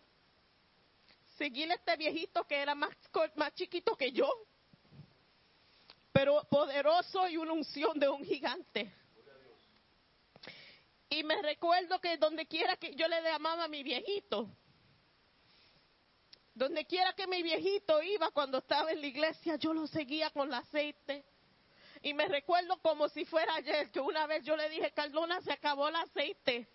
[1.39, 2.91] Seguir a este viejito que era más,
[3.37, 4.29] más chiquito que yo,
[6.13, 8.93] pero poderoso y una unción de un gigante.
[11.09, 14.51] Y me recuerdo que donde quiera que yo le llamaba a mi viejito,
[16.55, 20.49] donde quiera que mi viejito iba cuando estaba en la iglesia, yo lo seguía con
[20.49, 21.25] el aceite.
[22.03, 25.53] Y me recuerdo como si fuera ayer, que una vez yo le dije, Cardona, se
[25.53, 26.69] acabó el aceite.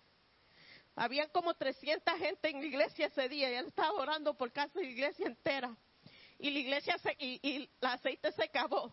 [0.96, 4.78] Habían como 300 gente en la iglesia ese día y él estaba orando por casi
[4.78, 5.76] la iglesia entera.
[6.38, 8.92] Y la iglesia se, y, el aceite se acabó.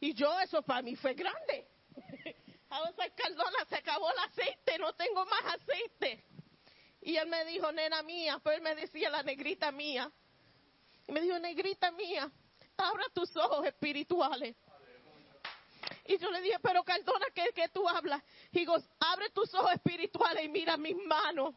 [0.00, 1.66] Y yo, eso para mí fue grande.
[2.70, 6.24] Was like, Cardona, se acabó el aceite, no tengo más aceite.
[7.00, 10.10] Y él me dijo, nena mía, pero él me decía la negrita mía.
[11.06, 12.30] Y me dijo, negrita mía,
[12.76, 14.54] abra tus ojos espirituales.
[16.08, 18.22] Y yo le dije, pero Cardona, ¿qué, qué tú hablas?
[18.50, 21.54] Y digo, abre tus ojos espirituales y mira mis manos.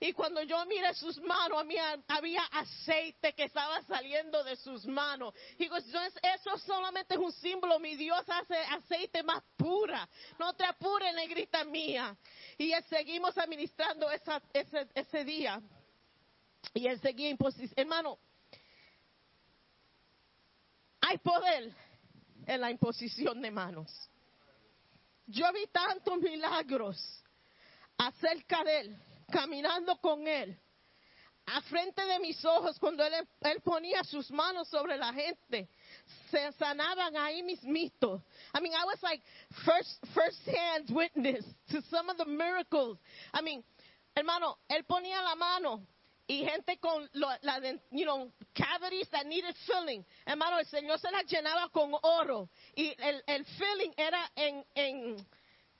[0.00, 1.58] Y cuando yo miré sus manos,
[2.06, 5.34] había, aceite que estaba saliendo de sus manos.
[5.56, 7.80] Y digo, eso, es- eso solamente es un símbolo.
[7.80, 10.08] Mi Dios hace aceite más pura.
[10.38, 12.16] No te apures, negrita mía.
[12.56, 15.60] Y seguimos administrando ese, ese día.
[16.74, 17.72] Y él seguía en posición.
[17.76, 18.16] Hermano,
[21.00, 21.74] hay poder
[22.48, 23.92] en la imposición de manos.
[25.26, 26.96] Yo vi tantos milagros
[27.98, 28.96] acerca de él,
[29.30, 30.58] caminando con él,
[31.44, 35.68] a frente de mis ojos, cuando él, ponía sus manos sobre la gente,
[36.30, 38.22] se sanaban ahí mismito.
[38.54, 39.22] I mean, I was like
[39.64, 42.98] first, first hand witness to some of the miracles.
[43.32, 43.62] I mean,
[44.14, 45.86] hermano, él ponía la mano
[46.28, 47.58] y gente con lo- la,
[47.90, 50.04] you know, cavities that needed filling.
[50.26, 55.26] Hermano, el Señor se las llenaba con oro y el, el filling era en, en,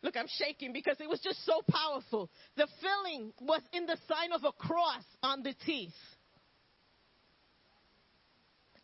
[0.02, 2.30] look, I'm shaking because it was just so powerful.
[2.56, 5.92] The filling was in the sign of a cross on the teeth.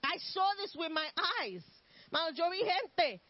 [0.02, 1.06] I saw this with my
[1.40, 1.62] eyes.
[2.12, 3.22] Hermano, yo vi gente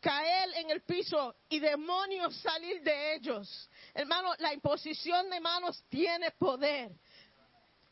[0.00, 3.68] caer en el piso y demonios salir de ellos.
[3.94, 6.90] Hermano, la imposición de manos tiene poder.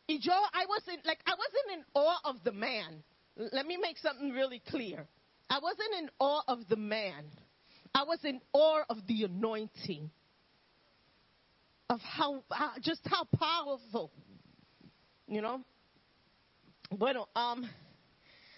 [0.09, 3.03] Yo, I wasn't like I wasn't in awe of the man.
[3.37, 5.07] Let me make something really clear.
[5.51, 7.25] I wasn't in awe of the man.
[7.95, 10.11] I was in awe of the anointing.
[11.89, 12.43] Of how,
[12.83, 14.11] just how powerful.
[15.29, 15.61] You know?
[16.91, 17.69] Bueno, um,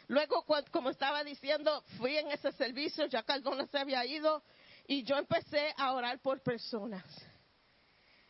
[0.08, 4.42] luego como estaba diciendo, fui en ese servicio, ya Cardona se había ido
[4.86, 7.04] y yo empecé a orar por personas.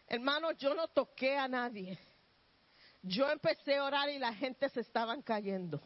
[0.08, 1.98] Hermano, yo no toqué a nadie
[3.08, 5.80] yo empecé a orar y la gente se estaban cayendo.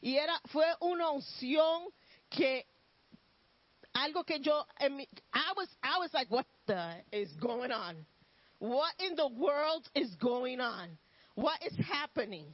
[0.00, 1.88] Y era, fue una unción
[2.28, 2.66] que,
[3.92, 8.06] algo que yo, I was, I was like, what the is going on?
[8.58, 10.96] What in the world is going on?
[11.34, 12.46] What is happening?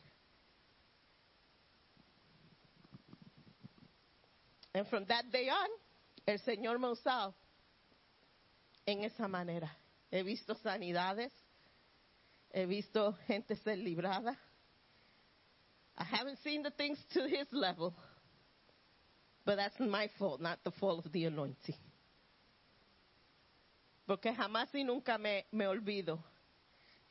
[4.75, 5.69] And from that day on,
[6.27, 7.35] el Señor me ha usado
[8.87, 9.71] en esa manera.
[10.11, 11.31] He visto sanidades,
[12.53, 14.37] He visto gente ser librada.
[15.97, 17.95] I haven't seen the things to his level,
[19.45, 21.77] but that's my fault, not the fault of the anointing.
[24.07, 26.19] Porque jamás y nunca me, me olvido.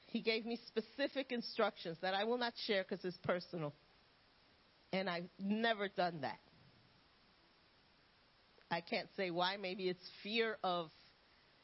[0.08, 3.74] He gave me specific instructions that I will not share because it's personal.
[4.92, 6.40] And I've never done that.
[8.70, 9.56] I can't say why.
[9.58, 10.92] Maybe it's fear of,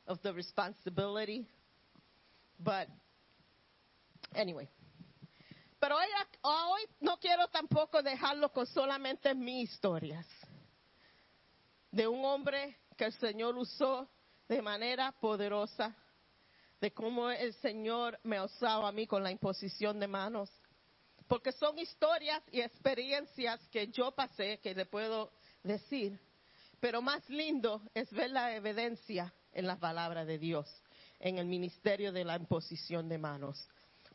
[0.07, 1.45] of the responsibility.
[2.63, 2.87] But
[4.33, 4.69] Anyway.
[5.79, 6.07] Pero hoy,
[6.41, 10.25] hoy no quiero tampoco dejarlo con solamente mis historias.
[11.91, 14.09] De un hombre que el Señor usó
[14.47, 15.95] de manera poderosa.
[16.81, 20.49] De cómo el Señor me usado a mí con la imposición de manos.
[21.27, 25.31] Porque son historias y experiencias que yo pasé, que le puedo
[25.63, 26.19] decir.
[26.79, 30.67] Pero más lindo es ver la evidencia en la palabra de Dios,
[31.19, 33.67] en el ministerio de la imposición de manos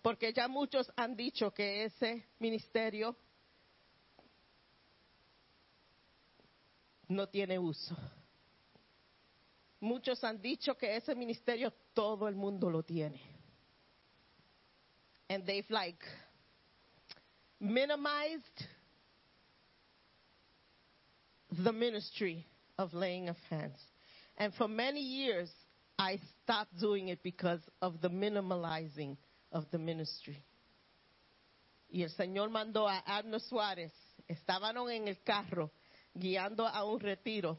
[0.03, 3.16] porque ya muchos han dicho que ese ministerio
[7.09, 7.96] no tiene uso.
[9.82, 13.20] muchos han dicho que ese ministerio todo el mundo lo tiene.
[15.28, 16.03] And they've like
[17.61, 18.66] minimized
[21.50, 22.46] the ministry
[22.78, 23.78] of laying of hands.
[24.36, 25.50] And for many years,
[25.98, 29.16] I stopped doing it because of the minimalizing
[29.53, 30.42] of the ministry.
[31.88, 33.92] Y el Señor mandó a Arno Suárez,
[34.26, 35.70] estaban en el carro
[36.14, 37.59] guiando a un retiro.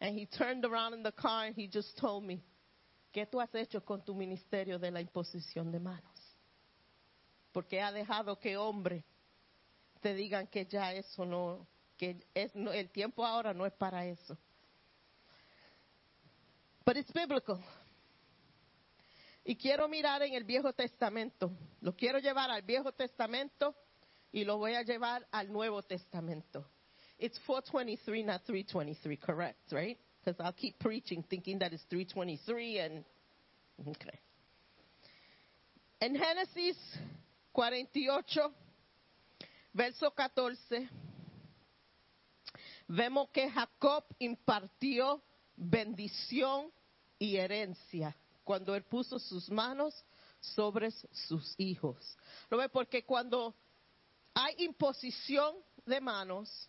[0.00, 2.42] And he turned around in the car and he just told me,
[3.12, 6.36] ¿qué tú has hecho con tu ministerio de la imposición de manos?
[7.52, 9.04] Porque ha dejado que hombres
[10.02, 11.66] te digan que ya eso no,
[11.96, 14.36] que es, no, el tiempo ahora no es para eso.
[16.84, 17.58] But it's biblical.
[19.44, 21.52] Y quiero mirar en el Viejo Testamento.
[21.82, 23.74] Lo quiero llevar al Viejo Testamento
[24.32, 26.66] y lo voy a llevar al Nuevo Testamento.
[27.18, 29.98] It's 423, not 323, correct, right?
[30.24, 33.04] Because I'll keep preaching thinking that it's 323 and.
[33.86, 34.18] Okay.
[36.00, 36.76] En Génesis
[37.52, 38.52] 48,
[39.72, 40.88] verso 14,
[42.88, 45.22] vemos que Jacob impartió
[45.56, 46.70] bendición
[47.18, 49.94] y herencia cuando él puso sus manos
[50.40, 50.90] sobre
[51.28, 51.96] sus hijos.
[52.50, 52.68] ¿Lo ve?
[52.68, 53.54] Porque cuando
[54.34, 55.54] hay imposición
[55.86, 56.68] de manos,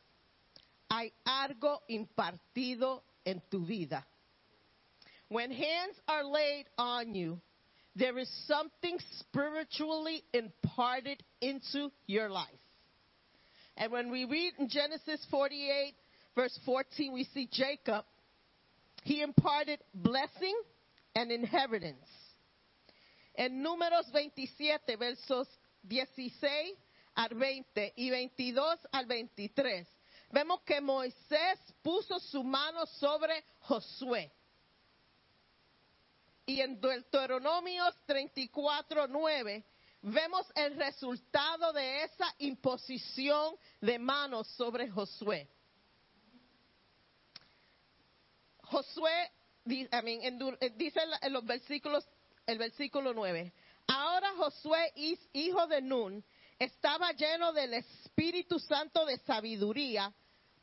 [0.90, 4.06] hay algo impartido en tu vida.
[5.30, 7.42] When hands are laid on you,
[7.96, 12.50] there is something spiritually imparted into your life.
[13.78, 15.96] And when we read in Genesis 48,
[16.36, 18.06] verse 14, we see Jacob.
[19.04, 20.56] He imparted blessing
[21.16, 22.12] inheritance.
[23.34, 25.48] En Números 27, versos
[25.84, 26.78] 16
[27.16, 29.88] al 20 y 22 al 23,
[30.32, 34.32] vemos que Moisés puso su mano sobre Josué.
[36.46, 39.66] Y en Deuteronomios 34, 9,
[40.02, 45.50] vemos el resultado de esa imposición de manos sobre Josué.
[48.62, 49.32] Josué,
[49.66, 52.08] eh, dice en los versículos,
[52.46, 53.52] el versículo 9.
[53.88, 54.94] Ahora Josué,
[55.34, 56.24] hijo de Nun,
[56.60, 60.14] estaba lleno del Espíritu Santo de sabiduría.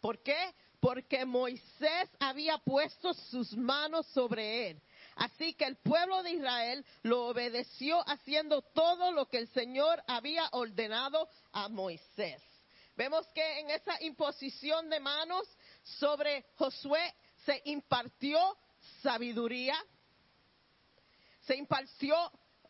[0.01, 0.55] ¿Por qué?
[0.81, 4.83] Porque Moisés había puesto sus manos sobre él.
[5.16, 10.49] Así que el pueblo de Israel lo obedeció haciendo todo lo que el Señor había
[10.53, 12.43] ordenado a Moisés.
[12.97, 15.47] Vemos que en esa imposición de manos
[15.83, 17.15] sobre Josué
[17.45, 18.39] se impartió
[19.03, 19.74] sabiduría,
[21.47, 22.15] se impartió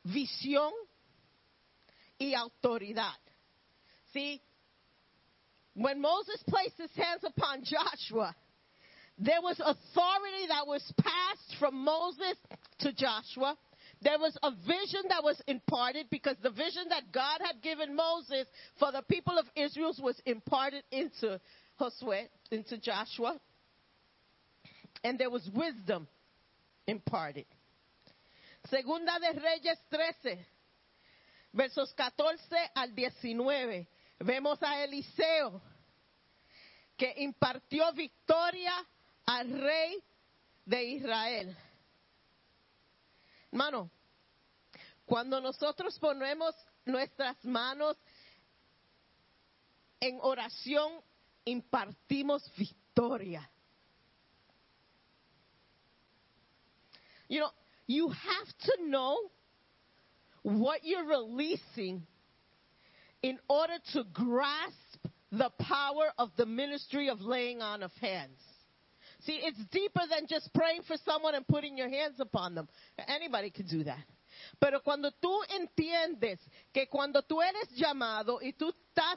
[0.04, 0.72] visión
[2.18, 3.18] y autoridad.
[4.12, 4.40] See,
[5.74, 8.34] when Moses placed his hands upon Joshua,
[9.18, 12.36] there was authority that was passed from Moses
[12.80, 13.56] to Joshua.
[14.00, 18.46] There was a vision that was imparted because the vision that God had given Moses
[18.78, 21.40] for the people of Israel was imparted into
[21.80, 23.38] Josue, into Joshua.
[25.04, 26.08] And there was wisdom
[26.86, 27.46] imparted.
[28.68, 30.46] Segunda de Reyes 13,
[31.52, 33.88] versos 14 al 19.
[34.20, 35.60] Vemos a Eliseo
[36.96, 38.72] que impartió victoria
[39.26, 40.02] al rey
[40.64, 41.56] de Israel.
[43.50, 43.90] Hermano,
[45.04, 46.54] cuando nosotros ponemos
[46.84, 47.96] nuestras manos
[50.00, 51.00] en oración,
[51.44, 53.48] impartimos victoria.
[57.32, 57.50] You know,
[57.86, 59.16] you have to know
[60.42, 62.02] what you're releasing
[63.22, 68.38] in order to grasp the power of the ministry of laying on of hands.
[69.24, 72.68] See, it's deeper than just praying for someone and putting your hands upon them.
[73.08, 74.04] Anybody can do that.
[74.60, 76.38] Pero cuando tú entiendes
[76.74, 79.16] que cuando tú eres llamado y tú estás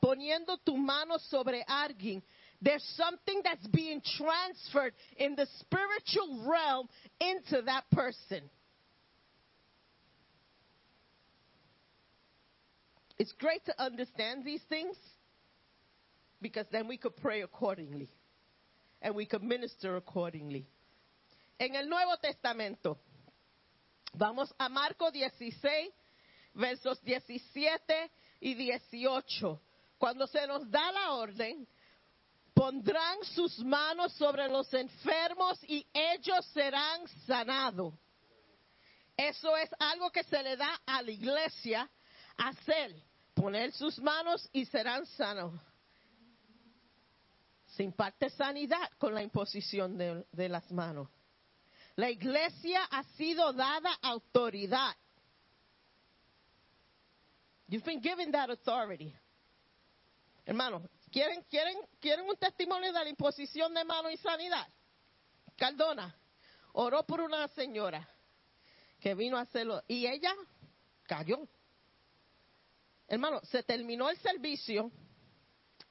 [0.00, 2.22] poniendo tu mano sobre alguien,
[2.64, 6.88] there's something that's being transferred in the spiritual realm
[7.20, 8.42] into that person.
[13.18, 14.96] It's great to understand these things
[16.40, 18.08] because then we could pray accordingly
[19.02, 20.66] and we could minister accordingly.
[21.60, 22.98] En el Nuevo Testamento,
[24.18, 25.90] vamos a Marco 16,
[26.54, 28.10] versos 17
[28.40, 29.60] y 18.
[29.98, 31.66] Cuando se nos da la orden,
[32.54, 37.92] pondrán sus manos sobre los enfermos y ellos serán sanados.
[39.16, 41.90] Eso es algo que se le da a la iglesia
[42.36, 42.94] hacer,
[43.34, 45.60] poner sus manos y serán sanos.
[47.66, 51.08] Se imparte sanidad con la imposición de, de las manos.
[51.96, 54.94] La iglesia ha sido dada autoridad.
[57.68, 59.14] You've been given that authority.
[60.46, 60.82] Hermano,
[61.14, 64.66] ¿quieren, quieren, ¿quieren un testimonio de la imposición de mano y sanidad?
[65.56, 66.12] Cardona
[66.72, 68.08] oró por una señora
[68.98, 70.34] que vino a hacerlo y ella
[71.04, 71.46] cayó.
[73.06, 74.90] Hermano, se terminó el servicio,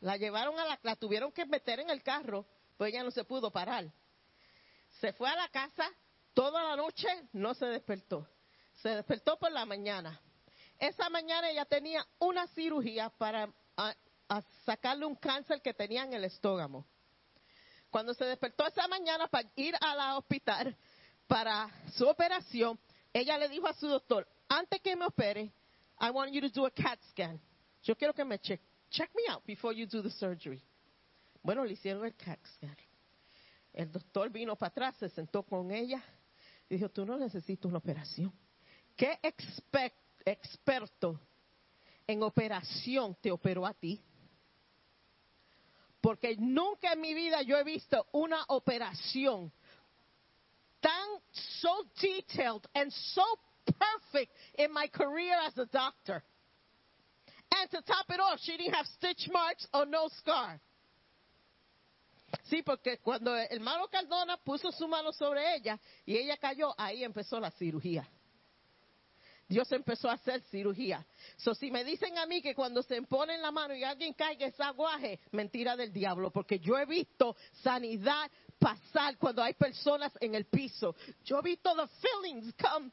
[0.01, 2.45] la llevaron a la, la tuvieron que meter en el carro,
[2.75, 3.89] pues ella no se pudo parar.
[4.99, 5.89] Se fue a la casa
[6.33, 8.27] toda la noche, no se despertó.
[8.81, 10.19] Se despertó por la mañana.
[10.77, 13.47] Esa mañana ella tenía una cirugía para
[14.29, 16.85] a- sacarle un cáncer que tenía en el estómago.
[17.89, 20.75] Cuando se despertó esa mañana para ir a la hospital
[21.27, 22.79] para su operación,
[23.13, 25.51] ella le dijo a su doctor, antes que me opere,
[26.01, 27.39] I want you to do a CAT scan.
[27.83, 28.59] Yo quiero que me check,
[28.89, 30.61] check me out before you do the surgery.
[31.43, 32.75] Bueno, le hicieron el CAT scan.
[33.73, 36.01] El doctor vino para atrás, se sentó con ella
[36.69, 38.31] y dijo, tú no necesitas una operación.
[38.95, 39.93] ¿Qué expe-
[40.25, 41.19] experto
[42.07, 44.01] en operación te operó a ti?
[46.03, 49.53] Porque nunca en mi vida yo he visto una operación
[50.81, 53.23] tan so detailed and so
[53.65, 56.21] perfect in my career as a doctor.
[57.55, 60.59] And to top it off, she didn't have stitch marks or no scar.
[62.49, 67.05] Sí, porque cuando el hermano Cardona puso su mano sobre ella y ella cayó, ahí
[67.05, 68.05] empezó la cirugía.
[69.47, 71.05] Dios empezó a hacer cirugía.
[71.37, 74.47] So, si me dicen a mí que cuando se ponen la mano y alguien caiga
[74.47, 80.35] es aguaje, mentira del diablo, porque yo he visto sanidad pasar cuando hay personas en
[80.35, 80.95] el piso.
[81.23, 82.91] Yo he visto the feelings come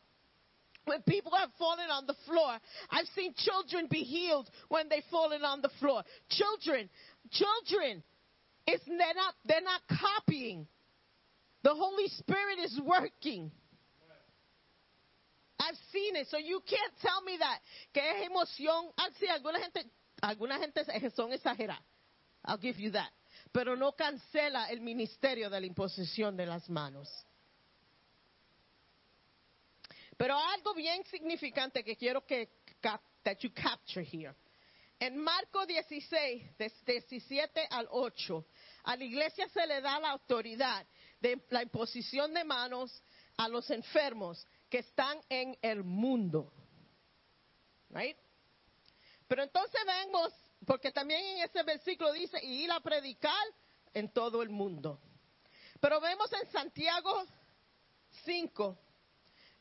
[0.86, 2.58] when people have fallen on the floor.
[2.90, 6.02] I've seen children be healed when they've fallen on the floor.
[6.30, 6.90] Children,
[7.30, 8.02] children,
[8.66, 10.66] it's, they're not copying.
[11.62, 13.52] The Holy Spirit is working.
[15.60, 17.60] I've seen it, so you can't tell me that
[17.92, 18.92] que es emoción.
[18.96, 19.84] Ah, sí, alguna gente,
[20.22, 20.82] alguna gente
[21.14, 21.84] son exageradas.
[22.46, 23.10] I'll give you that.
[23.52, 27.08] Pero no cancela el ministerio de la imposición de las manos.
[30.16, 32.48] Pero algo bien significante que quiero que
[33.24, 34.34] that you capture here.
[34.98, 38.44] En Marco 16, de 17 al 8,
[38.84, 40.86] a la iglesia se le da la autoridad
[41.20, 43.02] de la imposición de manos
[43.38, 46.52] a los enfermos que están en el mundo.
[47.90, 48.16] Right?
[49.26, 50.32] Pero entonces vemos,
[50.64, 53.44] porque también en ese versículo dice, y ir a predicar
[53.92, 55.00] en todo el mundo.
[55.80, 57.24] Pero vemos en Santiago
[58.24, 58.78] 5,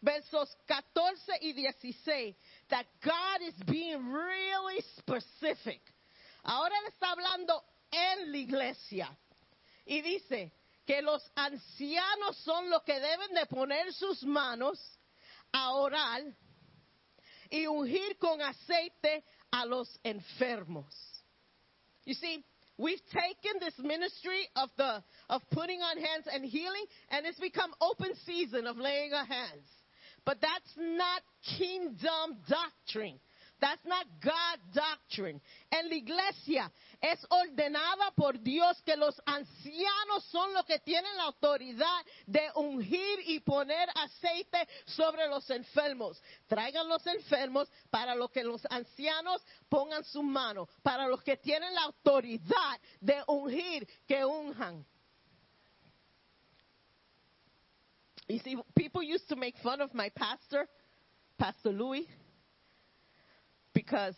[0.02, 2.36] versos 14 y 16,
[2.68, 5.82] that God is being really specific.
[6.44, 9.18] Ahora él está hablando en la iglesia.
[9.86, 10.52] Y dice
[10.86, 14.99] que los ancianos son los que deben de poner sus manos
[15.54, 16.22] a orar
[17.52, 20.94] y ungir con aceite a los enfermos.
[22.06, 22.44] You see,
[22.78, 27.72] we've taken this ministry of the of putting on hands and healing, and it's become
[27.82, 29.68] open season of laying on hands.
[30.26, 31.22] But that's not
[31.58, 33.20] kingdom doctrine.
[33.60, 35.42] That's not God doctrine.
[35.72, 36.72] En la iglesia
[37.02, 43.20] es ordenada por Dios que los ancianos son los que tienen la autoridad de ungir
[43.26, 46.22] y poner aceite sobre los enfermos.
[46.48, 50.68] Traigan los enfermos para los que los ancianos pongan su mano.
[50.82, 54.86] Para los que tienen la autoridad de ungir, que unjan.
[58.30, 60.70] You see, people used to make fun of my pastor,
[61.40, 62.08] Pastor Louis,
[63.74, 64.18] because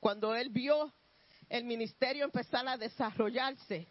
[0.00, 0.92] cuando él vio
[1.48, 3.88] el ministerio empezar a desarrollarse,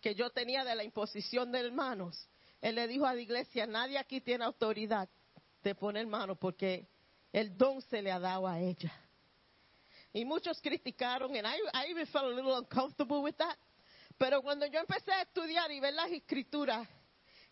[0.00, 2.28] que yo tenía de la imposición de hermanos,
[2.60, 5.08] él le dijo a la iglesia, nadie aquí tiene autoridad
[5.62, 6.86] de poner mano porque
[7.32, 8.92] el don se le ha dado a ella.
[10.12, 13.56] Y muchos criticaron, and I, I even felt a little uncomfortable with that.
[14.16, 16.86] Pero cuando yo empecé a estudiar y ver las escrituras,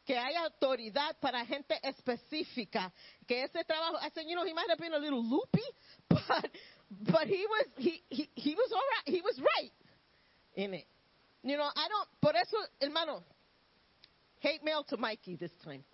[0.05, 2.93] que hay autoridad para gente específica,
[3.27, 5.63] que ese trabajo, I said, you know, he might have been a little loopy,
[6.09, 6.51] but,
[6.91, 9.73] but he was, he, he, he was all right, he was right
[10.55, 10.87] in it.
[11.43, 13.23] You know, I don't, por eso, hermano,
[14.41, 15.85] hate mail to Mikey this time.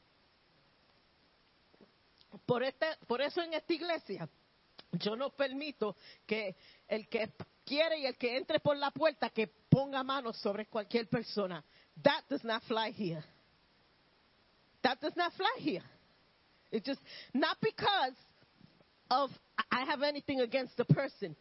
[2.46, 4.28] Por, este, por eso en esta iglesia,
[4.92, 6.54] yo no permito que
[6.88, 7.30] el que
[7.64, 11.62] quiere y el que entre por la puerta que ponga manos sobre cualquier persona.
[12.02, 13.22] That does not fly here.
[14.88, 15.82] That does not fly here.
[16.72, 17.00] It just
[17.34, 18.14] not because
[19.10, 19.28] of
[19.70, 21.36] I have anything against the person,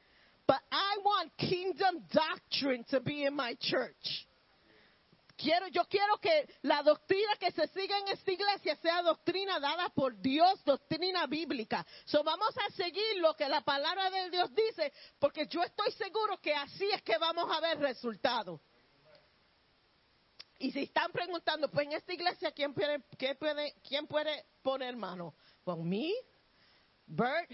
[0.45, 4.27] but I want kingdom doctrine to be in my church.
[5.37, 9.87] quiero, yo quiero que la doctrina que se siga en esta iglesia sea doctrina dada
[9.95, 11.85] por Dios, doctrina bíblica.
[12.03, 16.37] So vamos a seguir lo que la palabra de Dios dice, porque yo estoy seguro
[16.41, 18.59] que así es que vamos a ver resultados.
[20.59, 24.95] Y si están preguntando, pues en esta iglesia, ¿quién puede, quién puede, quién puede poner
[24.95, 25.35] mano?
[25.65, 26.13] Well, me,
[27.07, 27.49] Bert,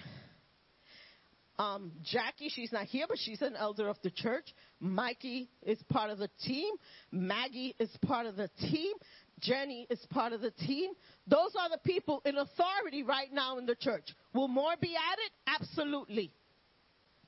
[1.59, 4.53] um, Jackie, she's not here, but she's an elder of the church.
[4.79, 6.73] Mikey is part of the team.
[7.11, 8.93] Maggie is part of the team.
[9.39, 10.91] Jenny is part of the team.
[11.27, 14.07] Those are the people in authority right now in the church.
[14.33, 15.61] Will more be added?
[15.61, 16.31] Absolutely.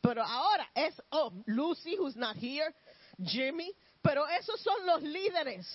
[0.02, 2.72] Pero ahora es, oh, Lucy, who's not here,
[3.23, 3.72] Jimmy,
[4.06, 5.65] pero esos son los líderes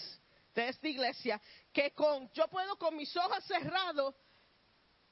[0.55, 1.41] de esta iglesia
[1.73, 4.15] que con, yo puedo con mis ojos cerrados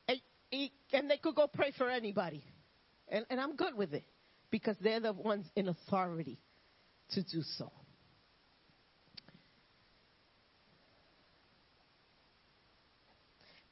[0.06, 0.22] y,
[0.52, 2.44] y and they could go pray for anybody.
[3.08, 4.04] And, and I'm good with it
[4.50, 6.38] because they're the ones in authority
[7.10, 7.72] to do so.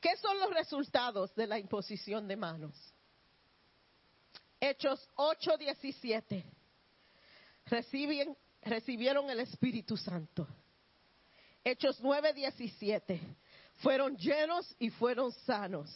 [0.01, 2.75] ¿Qué son los resultados de la imposición de manos?
[4.61, 6.45] Hechos 8:17.
[7.71, 8.37] Reciben,
[8.67, 10.47] recibieron el Espíritu Santo.
[11.65, 13.21] Hechos 9:17.
[13.77, 15.91] Fueron llenos y fueron sanos.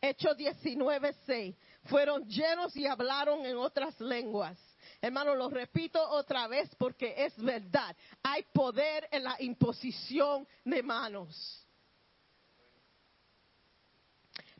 [0.00, 1.56] Hechos 19:6.
[1.84, 4.58] Fueron llenos y hablaron en otras lenguas.
[5.00, 7.94] Hermano, lo repito otra vez porque es verdad.
[8.22, 11.66] Hay poder en la imposición de manos.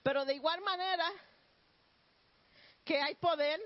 [0.02, 1.10] Pero de igual manera
[2.84, 3.58] que hay poder,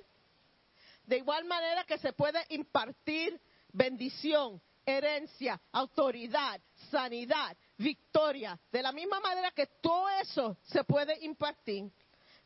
[1.04, 3.40] de igual manera que se puede impartir
[3.72, 8.58] bendición, herencia, autoridad, sanidad, victoria.
[8.72, 11.90] De la misma manera que todo eso se puede impartir,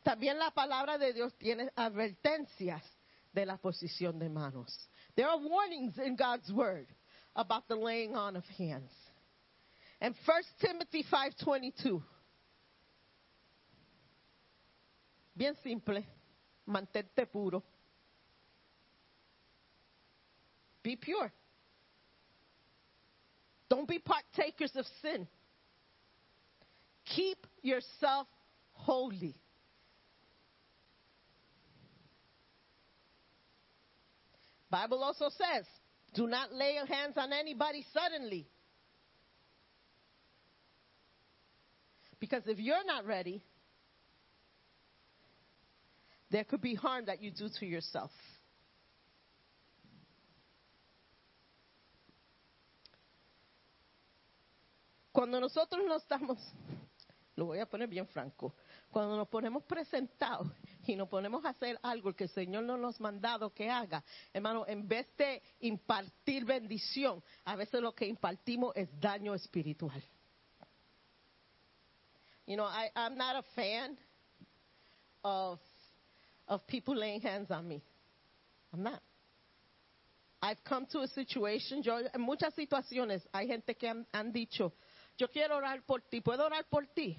[0.02, 2.82] también la palabra de Dios tiene advertencias
[3.32, 4.88] de la posición de manos.
[5.14, 6.88] There are warnings in God's word
[7.34, 8.90] about the laying on of hands.
[10.00, 12.02] And 1 Timothy 5:22
[15.34, 16.06] Bien simple,
[16.66, 17.62] mantente puro.
[20.82, 21.32] Be pure.
[23.68, 25.26] Don't be partakers of sin.
[27.04, 28.26] Keep yourself
[28.72, 29.34] holy.
[34.70, 35.66] Bible also says,
[36.14, 38.46] do not lay your hands on anybody suddenly.
[42.18, 43.42] Because if you're not ready,
[46.30, 48.10] there could be harm that you do to yourself.
[55.12, 56.38] Cuando nosotros no estamos,
[57.36, 58.54] lo voy a poner bien franco,
[58.90, 60.48] cuando nos ponemos presentados
[60.86, 64.02] y nos ponemos a hacer algo que el Señor no nos ha mandado que haga,
[64.32, 70.02] hermano, en vez de impartir bendición, a veces lo que impartimos es daño espiritual.
[72.46, 73.96] You know, I, I'm not a fan
[75.22, 75.60] of
[76.48, 77.82] of people laying hands on me.
[78.72, 79.00] I'm not.
[80.42, 84.72] I've come to a situation, en muchas situaciones hay gente que han dicho,
[85.18, 87.16] yo quiero orar por ti, puedo orar por ti.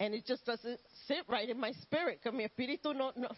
[0.00, 3.28] And it just doesn't sit right in my spirit, que mi espíritu no, no.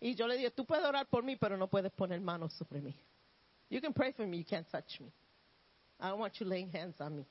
[0.00, 2.80] Y yo le digo, tú puedes orar por mí, pero no puedes poner manos sobre
[2.80, 2.94] mí.
[3.70, 5.12] You can pray for me, you can't touch me.
[6.00, 7.26] I don't want you laying hands on me.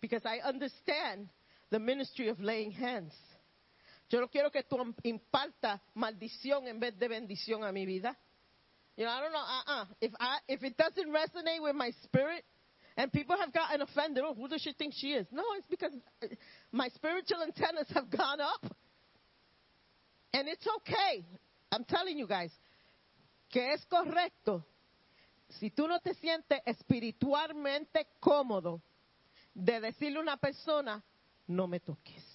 [0.00, 1.28] Because I understand
[1.70, 3.14] the ministry of laying hands.
[4.10, 8.14] Yo no quiero que tú imparta maldición en vez de bendición a mi vida.
[8.96, 9.38] You know, I don't know.
[9.38, 9.84] Uh-uh.
[10.00, 12.44] If I if it doesn't resonate with my spirit,
[12.96, 15.26] and people have gotten offended, oh, who does she think she is?
[15.32, 15.92] No, it's because
[16.72, 18.64] my spiritual antennas have gone up,
[20.32, 21.24] and it's okay.
[21.72, 22.50] I'm telling you guys
[23.50, 24.64] que es correcto.
[25.60, 28.80] Si tú no te sientes espiritualmente cómodo
[29.54, 31.02] de decirle a una persona,
[31.46, 32.34] no me toques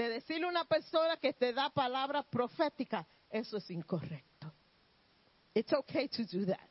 [0.00, 4.52] de decirle a una persona que te da palabras proféticas, eso es incorrecto.
[5.54, 6.69] It's okay to do that.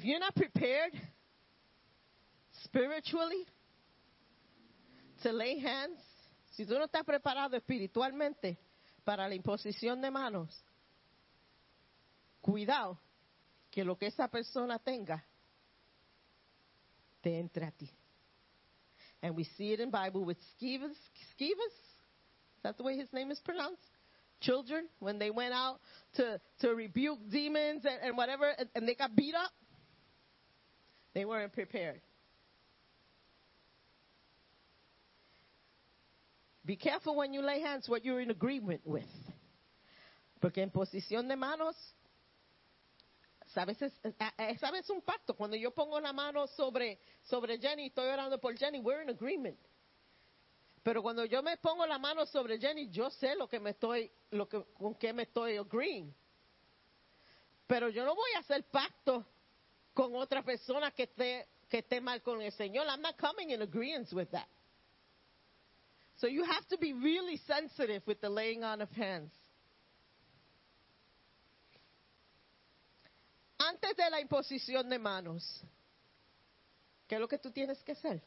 [0.00, 0.92] If you're not prepared
[2.64, 3.44] spiritually
[5.22, 6.00] to lay hands,
[6.56, 8.56] si tú no estás preparado espiritualmente
[9.04, 10.48] para la imposición de manos,
[12.40, 12.98] cuidado
[13.70, 15.22] que lo que esa persona tenga
[17.22, 17.90] te entre a ti.
[19.22, 20.96] And we see it in Bible with Skevas.
[21.34, 21.76] Skevas?
[21.76, 23.84] Is that the way his name is pronounced?
[24.40, 25.78] Children, when they went out
[26.14, 29.50] to, to rebuke demons and, and whatever, and, and they got beat up,
[31.14, 32.00] they weren't prepared.
[36.64, 39.08] Be careful when you lay hands what you're in agreement with.
[40.40, 41.74] Porque en posición de manos,
[43.54, 45.34] sabes, es, a- a- sabes un pacto.
[45.34, 49.56] Cuando yo pongo la mano sobre, sobre Jenny, estoy orando por Jenny, we're in agreement.
[50.82, 54.10] Pero cuando yo me pongo la mano sobre Jenny, yo sé lo que me estoy,
[54.30, 56.14] lo que, con qué me estoy agreeing.
[57.66, 59.26] Pero yo no voy a hacer pacto
[60.00, 62.86] con otra persona que esté, que esté mal con el Señor.
[62.86, 64.48] I'm not coming in agreement with that.
[66.16, 69.30] So you have to be really sensitive with the laying on of hands.
[73.58, 75.44] Antes de la imposición de manos,
[77.06, 78.22] ¿qué es lo que tú tienes que hacer?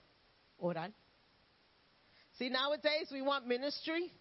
[0.60, 0.91] Orar.
[2.38, 4.12] See, nowadays we want ministry,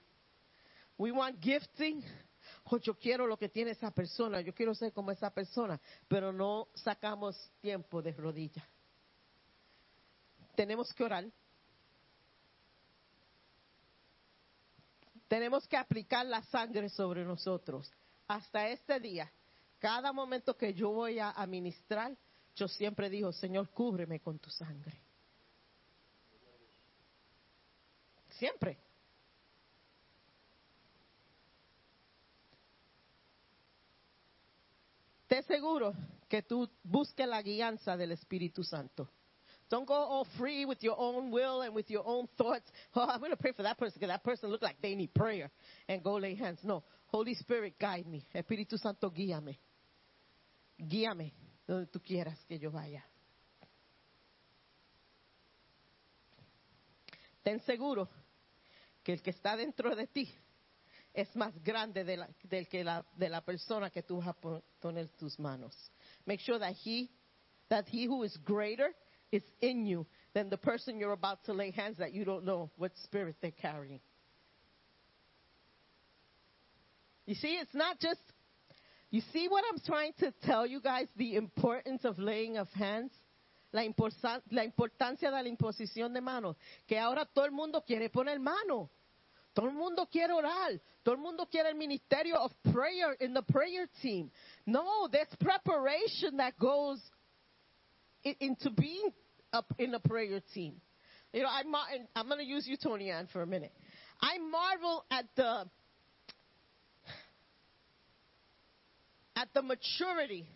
[0.96, 2.02] we want gifting.
[2.64, 6.32] Oh, yo quiero lo que tiene esa persona, yo quiero ser como esa persona, pero
[6.32, 8.66] no sacamos tiempo de rodilla.
[10.54, 11.26] Tenemos que orar.
[15.28, 17.90] Tenemos que aplicar la sangre sobre nosotros.
[18.28, 19.32] Hasta este día,
[19.78, 22.16] cada momento que yo voy a administrar,
[22.54, 25.02] yo siempre digo, Señor, cúbreme con tu sangre.
[28.28, 28.78] Siempre.
[35.32, 35.94] Te seguro
[36.28, 39.08] que tú busques la guianza del Espíritu Santo.
[39.70, 42.70] Don't go all free with your own will and with your own thoughts.
[42.94, 45.14] Oh, I'm going to pray for that person because that person look like they need
[45.14, 45.50] prayer
[45.88, 46.58] and go lay hands.
[46.62, 48.26] No, Holy Spirit, guide me.
[48.34, 49.58] Espíritu Santo, guíame.
[50.78, 51.32] Guíame
[51.66, 53.02] donde tú quieras que yo vaya.
[57.42, 58.06] Ten seguro
[59.02, 60.30] que el que está dentro de ti
[61.14, 64.32] es más grande de la, del que la, de la persona que tú vas a
[64.32, 65.74] pon- poner tus manos.
[66.26, 67.10] Make sure that he,
[67.68, 68.94] that he who is greater
[69.30, 72.70] is in you than the person you're about to lay hands that you don't know
[72.76, 74.00] what spirit they're carrying.
[77.26, 78.20] You see, it's not just,
[79.10, 83.12] you see what I'm trying to tell you guys, the importance of laying of hands?
[83.72, 83.82] La,
[84.50, 86.56] la importancia de la imposición de manos.
[86.86, 88.90] Que ahora todo el mundo quiere poner mano.
[89.54, 90.80] Todo el mundo quiere orar.
[91.04, 94.30] Todo el mundo quiere el ministerio of prayer in the prayer team.
[94.66, 97.00] No, there's preparation that goes
[98.24, 99.10] into being
[99.52, 100.80] up in a prayer team.
[101.32, 103.72] You know, I mar- I'm going to use you, Tony Ann, for a minute.
[104.20, 105.64] I marvel at the
[109.34, 110.46] at the maturity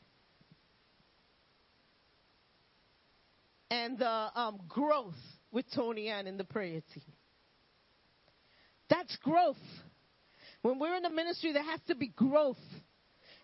[3.71, 5.15] and the um, growth
[5.51, 7.16] with Tony Ann in the prayer team.
[8.89, 9.57] That's growth.
[10.63, 12.57] When we're in the ministry, there has to be growth.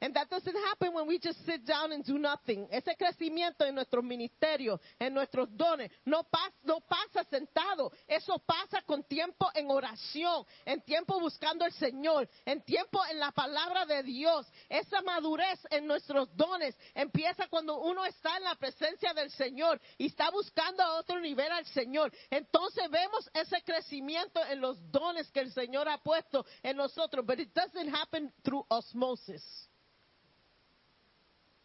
[0.02, 2.66] And that doesn't happen when we just sit down and do nothing.
[2.72, 7.92] Ese crecimiento en nuestros ministerios, en nuestros dones, no, pas- no pasa sentado.
[8.08, 13.30] Eso pasa con tiempo en oración, en tiempo buscando al Señor, en tiempo en la
[13.30, 14.44] palabra de Dios.
[14.68, 20.06] Esa madurez en nuestros dones empieza cuando uno está en la presencia del Señor y
[20.06, 22.12] está buscando a otro nivel al Señor.
[22.28, 27.24] Entonces vemos ese crecimiento en los dones que el Señor ha puesto en nosotros.
[27.24, 29.68] But it doesn't happen through osmosis.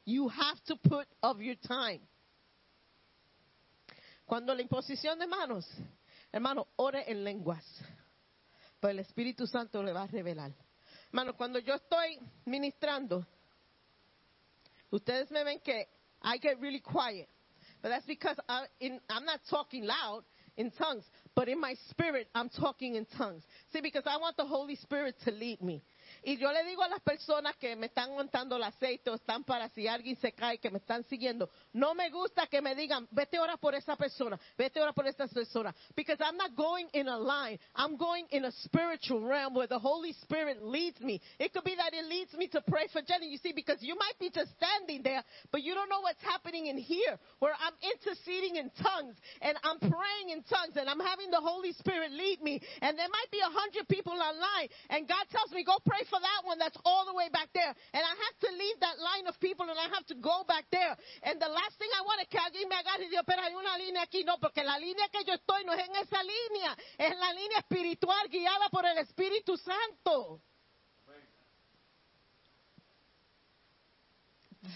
[0.08, 2.00] You have to put of your time.
[4.26, 5.66] Cuando la imposición de manos,
[6.32, 7.66] hermano, ore en lenguas.
[8.80, 10.54] Pues el Espíritu Santo le va a revelar.
[11.08, 13.28] Hermano, cuando yo estoy ministrando,
[14.92, 15.90] ustedes me ven que
[16.24, 17.28] I get really quiet.
[17.82, 20.24] But that's because I, in, I'm not talking loud
[20.56, 21.04] in tongues,
[21.36, 23.44] but in my spirit, I'm talking in tongues.
[23.74, 25.84] See, because I want the Holy Spirit to lead me.
[26.28, 29.46] Y yo le digo a las personas que me están montando el aceite o están
[29.46, 33.08] para si alguien se cae, que me están siguiendo, no me gusta que me digan,
[33.12, 35.74] vete ahora por esa persona, vete ahora por esa persona.
[35.96, 37.58] Because I'm not going in a line.
[37.74, 41.22] I'm going in a spiritual realm where the Holy Spirit leads me.
[41.40, 43.30] It could be that it leads me to pray for Jenny.
[43.30, 45.24] You see, because you might be just standing there,
[45.54, 49.80] but you don't know what's happening in here where I'm interceding in tongues and I'm
[49.80, 52.60] praying in tongues and I'm having the Holy Spirit lead me.
[52.82, 56.17] And there might be a hundred people online and God tells me, go pray for
[56.20, 57.74] that one that's all the way back there.
[57.94, 60.66] And I have to leave that line of people and I have to go back
[60.72, 60.96] there.
[61.24, 63.54] And the last thing I want is que alguien me agarre y diga, pero hay
[63.54, 64.24] una línea aquí.
[64.24, 66.78] No, porque la línea que yo estoy no es en esa línea.
[66.98, 70.42] Es la línea espiritual guiada por el Espíritu Santo.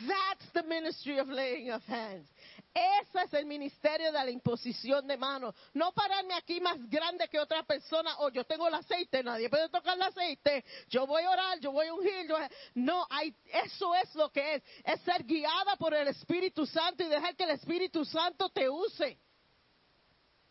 [0.08, 2.28] That's the ministry of laying of hands.
[2.74, 5.54] Ese es el ministerio de la imposición de manos.
[5.74, 8.16] No pararme aquí más grande que otra persona.
[8.20, 10.64] O yo tengo el aceite, nadie puede tocar el aceite.
[10.88, 12.28] Yo voy a orar, yo voy a ungir.
[12.30, 12.38] yo-
[12.76, 13.36] No, hay,
[13.66, 14.64] eso es lo que es.
[14.86, 19.18] Es ser guiada por el Espíritu Santo y dejar que el Espíritu Santo te use.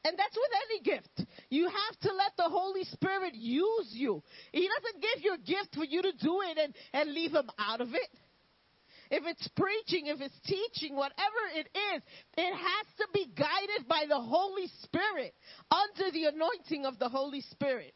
[0.02, 1.20] And that's with any gift.
[1.50, 4.22] You have to let the Holy Spirit use you.
[4.52, 7.50] He doesn't give you a gift for you to do it and, and leave him
[7.58, 8.10] out of it.
[9.10, 12.02] If it's preaching, if it's teaching, whatever it is,
[12.36, 15.34] it has to be guided by the Holy Spirit
[15.70, 17.92] under the anointing of the Holy Spirit.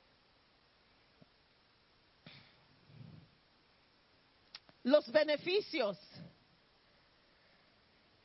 [4.82, 5.96] Los beneficios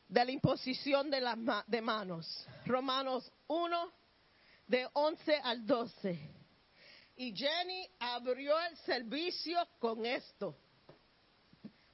[0.10, 2.26] de la imposición de ma- de manos.
[2.66, 3.91] Romanos 1,
[4.68, 6.20] de 11 al 12.
[7.18, 10.56] Y Jenny abrió el servicio con esto.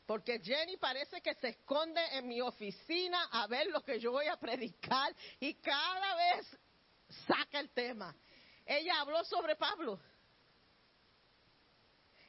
[0.06, 4.28] Porque Jenny parece que se esconde en mi oficina a ver lo que yo voy
[4.28, 6.60] a predicar y cada vez
[7.28, 8.16] saca el tema.
[8.66, 10.00] Ella habló sobre Pablo.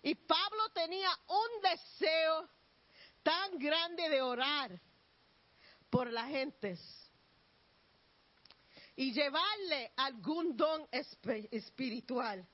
[0.03, 2.48] Y Pablo tenía un deseo
[3.23, 4.81] tan grande de orar
[5.90, 6.81] por las gentes
[8.94, 12.47] y llevarle algún don espiritual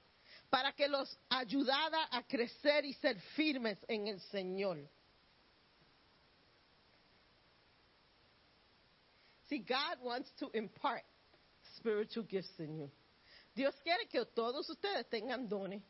[0.51, 4.79] para que los ayudara a crecer y ser firmes en el Señor.
[9.53, 11.03] See, God wants to impart
[11.77, 12.91] spiritual gifts in you.
[13.55, 15.83] Dios quiere que todos ustedes tengan dones.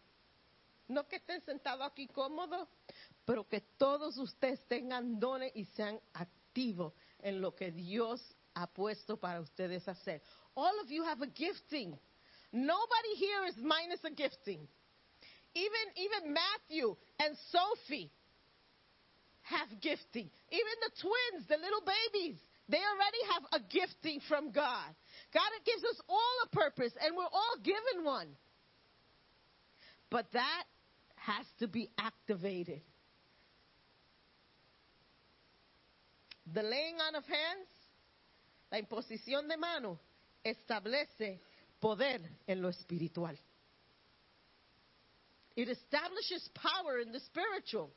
[0.89, 2.67] No que estén sentados aquí cómodos,
[3.25, 8.21] pero que todos ustedes tengan dones y sean activos en lo que Dios
[8.57, 10.21] ha puesto para ustedes hacer.
[10.57, 11.97] All of you have a gifting.
[12.53, 14.67] Nobody here is minus a gifting.
[15.55, 18.11] Even even Matthew and Sophie
[19.43, 20.29] have gifting.
[20.51, 23.12] Even the twins, the little babies, they already
[23.53, 24.89] a gifting from God.
[25.33, 28.29] God gives us all a purpose, and we're all given one.
[30.11, 30.65] But that
[31.17, 32.83] has to be activated.
[36.53, 37.69] The laying on of hands,
[38.71, 39.99] la imposición de mano,
[40.45, 41.39] establece
[41.81, 43.37] poder en lo espiritual.
[45.55, 47.91] It establishes power in the spiritual.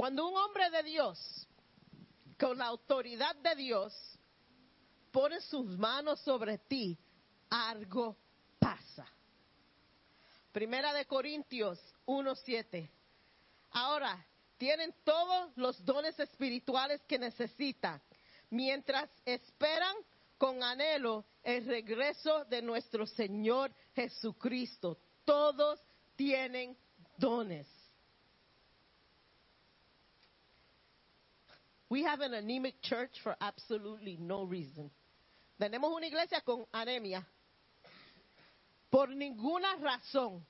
[0.00, 1.46] Cuando un hombre de Dios,
[2.38, 3.92] con la autoridad de Dios,
[5.12, 6.98] pone sus manos sobre ti,
[7.50, 8.16] algo
[8.58, 9.06] pasa.
[10.52, 12.90] Primera de Corintios 1:7.
[13.72, 18.00] Ahora, tienen todos los dones espirituales que necesitan,
[18.48, 19.94] mientras esperan
[20.38, 24.96] con anhelo el regreso de nuestro Señor Jesucristo.
[25.26, 25.78] Todos
[26.16, 26.74] tienen
[27.18, 27.79] dones.
[31.90, 34.90] We have an anemic church for absolutely no reason.
[35.58, 37.26] Tenemos una iglesia con anemia
[38.88, 40.44] por ninguna razón,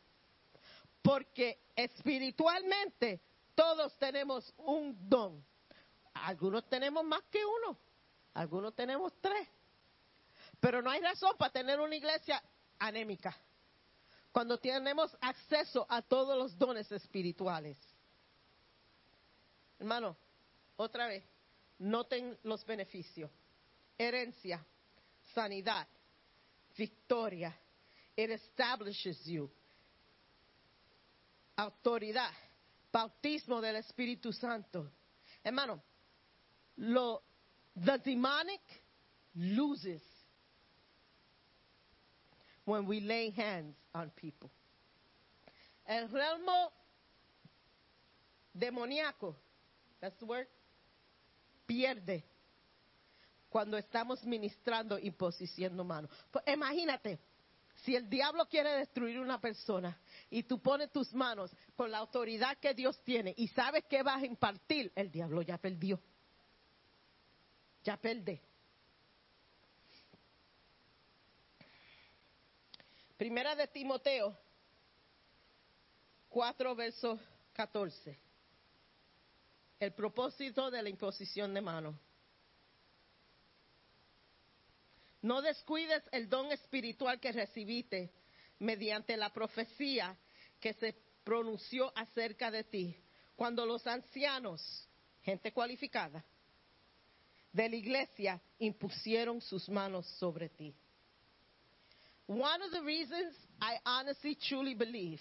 [1.03, 3.21] porque espiritualmente
[3.55, 5.43] todos tenemos un don.
[6.13, 7.79] Algunos tenemos más que uno,
[8.35, 9.49] algunos tenemos tres,
[10.61, 12.43] pero no hay razón para tener una iglesia
[12.79, 13.35] anémica
[14.31, 17.79] cuando tenemos acceso a todos los dones espirituales.
[19.79, 20.17] Hermano,
[20.81, 21.23] otra vez,
[21.79, 23.31] noten los beneficios.
[23.99, 24.65] Herencia,
[25.35, 25.87] sanidad,
[26.77, 27.55] victoria.
[28.17, 29.51] It establishes you.
[31.57, 32.33] Autoridad,
[32.93, 34.91] bautismo del Espíritu Santo.
[35.45, 35.83] Hermano,
[36.79, 37.23] lo,
[37.77, 38.63] the demonic
[39.35, 40.01] loses
[42.65, 44.51] when we lay hands on people.
[45.87, 46.71] El realmo
[48.59, 49.35] demoníaco,
[50.01, 50.47] that's the word,
[51.71, 52.25] pierde
[53.49, 56.11] cuando estamos ministrando y posiciendo manos.
[56.29, 57.21] Pues imagínate,
[57.85, 59.97] si el diablo quiere destruir una persona
[60.29, 64.21] y tú pones tus manos con la autoridad que Dios tiene y sabes que vas
[64.21, 66.01] a impartir, el diablo ya perdió.
[67.85, 68.43] Ya perde.
[73.17, 74.37] Primera de Timoteo
[76.31, 77.21] 4, verso
[77.53, 78.30] 14.
[79.81, 81.99] El propósito de la imposición de mano.
[85.23, 88.13] No descuides el don espiritual que recibiste
[88.59, 90.17] mediante la profecía
[90.61, 90.95] que se
[91.25, 92.97] pronunció acerca de ti.
[93.37, 94.63] Cuando los ancianos,
[95.23, 96.23] gente cualificada,
[97.51, 100.75] de la iglesia impusieron sus manos sobre ti.
[102.27, 105.21] One of the reasons I honestly, truly believe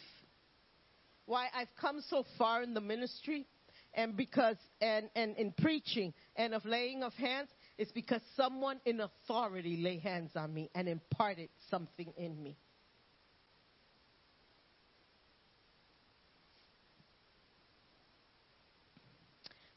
[1.25, 3.47] why I've come so far in the ministry
[3.93, 9.01] and because and, and in preaching and of laying of hands is because someone in
[9.01, 12.57] authority lay hands on me and imparted something in me.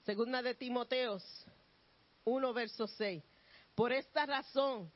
[0.04, 1.22] Segunda de Timoteos
[2.24, 3.22] 1, verso 6.
[3.74, 4.90] Por esta razón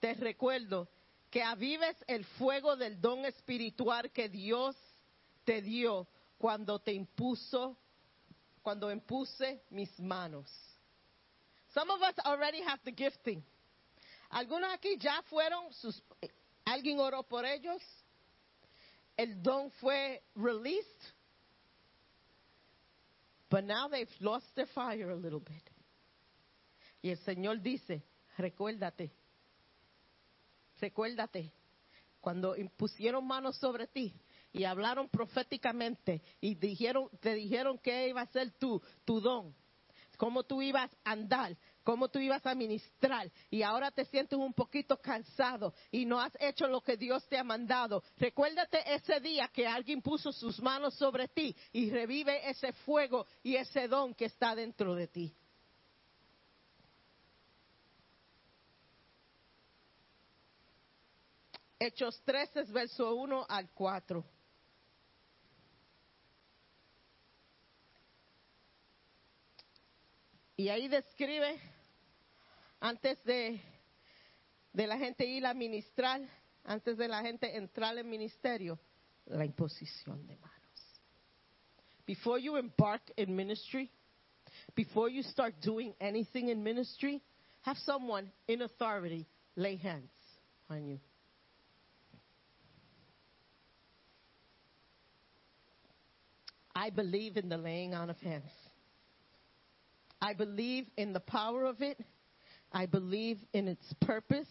[0.00, 0.88] te recuerdo
[1.30, 4.76] que avives el fuego del don espiritual que Dios
[5.44, 7.76] te dio cuando te impuso,
[8.62, 10.46] cuando impuse mis manos.
[11.74, 13.42] Some of us already have the gifting.
[14.30, 16.02] Algunos aquí ya fueron, sus,
[16.64, 17.82] alguien oró por ellos,
[19.16, 21.12] el don fue released,
[23.48, 25.62] but now they've lost their fire a little bit.
[27.02, 28.02] Y el Señor dice,
[28.38, 29.10] recuérdate,
[30.80, 31.50] recuérdate,
[32.20, 34.14] cuando impusieron manos sobre ti
[34.52, 39.54] y hablaron proféticamente y dijeron, te dijeron que iba a ser tu, tu don,
[40.16, 44.52] cómo tú ibas a andar, cómo tú ibas a ministrar y ahora te sientes un
[44.52, 48.02] poquito cansado y no has hecho lo que Dios te ha mandado.
[48.16, 53.56] Recuérdate ese día que alguien puso sus manos sobre ti y revive ese fuego y
[53.56, 55.34] ese don que está dentro de ti.
[61.78, 64.22] Hechos 13, verso 1 al 4.
[70.60, 71.58] Y ahí describe,
[72.80, 73.58] antes de,
[74.74, 76.20] de la gente ir a ministrar,
[76.64, 78.78] antes de la gente entrar en ministerio,
[79.24, 81.00] la imposición de manos.
[82.04, 83.90] Before you embark in ministry,
[84.74, 87.22] before you start doing anything in ministry,
[87.62, 89.26] have someone in authority
[89.56, 90.12] lay hands
[90.68, 91.00] on you.
[96.74, 98.69] I believe in the laying on of hands.
[100.20, 101.98] I believe in the power of it.
[102.72, 104.48] I believe in its purpose.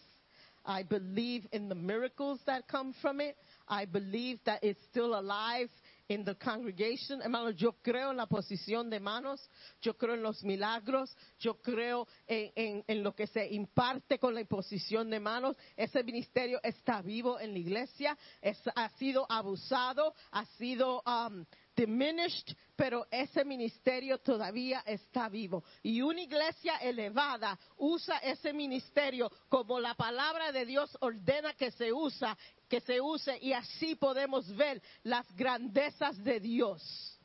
[0.64, 3.36] I believe in the miracles that come from it.
[3.66, 5.70] I believe that it's still alive
[6.10, 7.20] in the congregation.
[7.22, 9.38] Hermano, yo creo en la posición de manos,
[9.80, 14.34] yo creo en los milagros, yo creo en, en- en lo que se imparte con
[14.34, 15.56] la imposición de manos.
[15.76, 21.46] Ese ministerio está vivo en la iglesia, es- ha sido abusado, ha sido um,
[21.80, 25.64] diminished, pero ese ministerio todavía está vivo.
[25.82, 31.90] Y una iglesia elevada usa ese ministerio como la palabra de Dios ordena que se
[31.90, 32.36] usa,
[32.68, 37.18] que se use y así podemos ver las grandezas de Dios.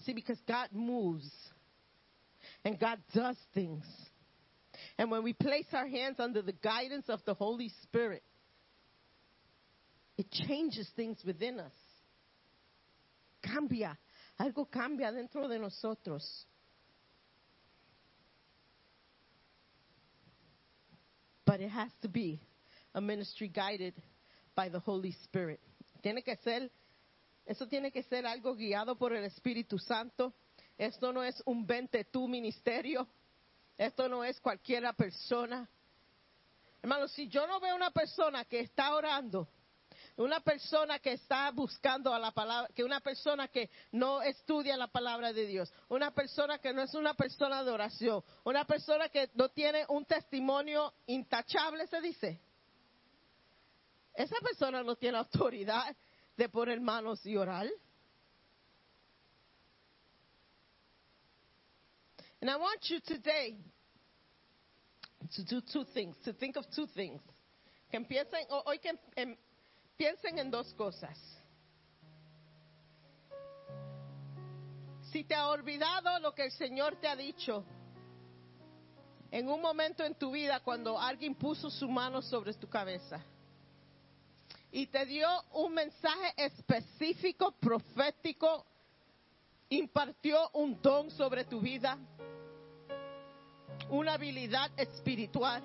[0.00, 1.30] See, because God moves
[2.64, 3.84] and God does things.
[4.98, 8.22] And when we place our hands under the guidance of the Holy Spirit,
[10.16, 11.72] it changes things within us.
[13.42, 13.96] Cambia,
[14.40, 16.46] algo cambia dentro de nosotros.
[21.44, 22.40] But it has to be
[22.94, 23.94] a ministry guided
[24.54, 25.60] by the Holy Spirit.
[26.02, 26.70] Tiene que ser,
[27.46, 30.32] eso tiene que ser algo guiado por el Espíritu Santo.
[30.78, 33.06] Esto no es un vente tu ministerio.
[33.76, 35.68] Esto no es cualquiera persona.
[36.82, 39.48] Hermano, si yo no veo una persona que está orando,
[40.16, 44.86] una persona que está buscando a la palabra, que una persona que no estudia la
[44.86, 49.30] palabra de Dios, una persona que no es una persona de oración, una persona que
[49.34, 52.40] no tiene un testimonio intachable, se dice.
[54.14, 55.96] Esa persona no tiene autoridad
[56.36, 57.66] de poner manos y orar.
[62.40, 63.56] And I want you today
[65.34, 67.20] to do two things, to think of two things.
[67.90, 69.36] Que empiecen, ho- hoy que em-
[69.96, 71.18] piensen en dos cosas.
[75.12, 77.64] Si te ha olvidado lo que el Señor te ha dicho
[79.30, 83.20] en un momento en tu vida cuando alguien puso su mano sobre tu cabeza
[84.72, 88.66] y te dio un mensaje específico, profético,
[89.68, 91.96] impartió un don sobre tu vida,
[93.88, 95.62] una habilidad espiritual.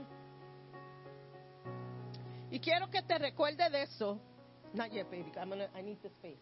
[2.51, 4.19] Y quiero que te recuerde de eso.
[4.73, 5.31] Not yet, baby.
[5.75, 6.39] I need the space.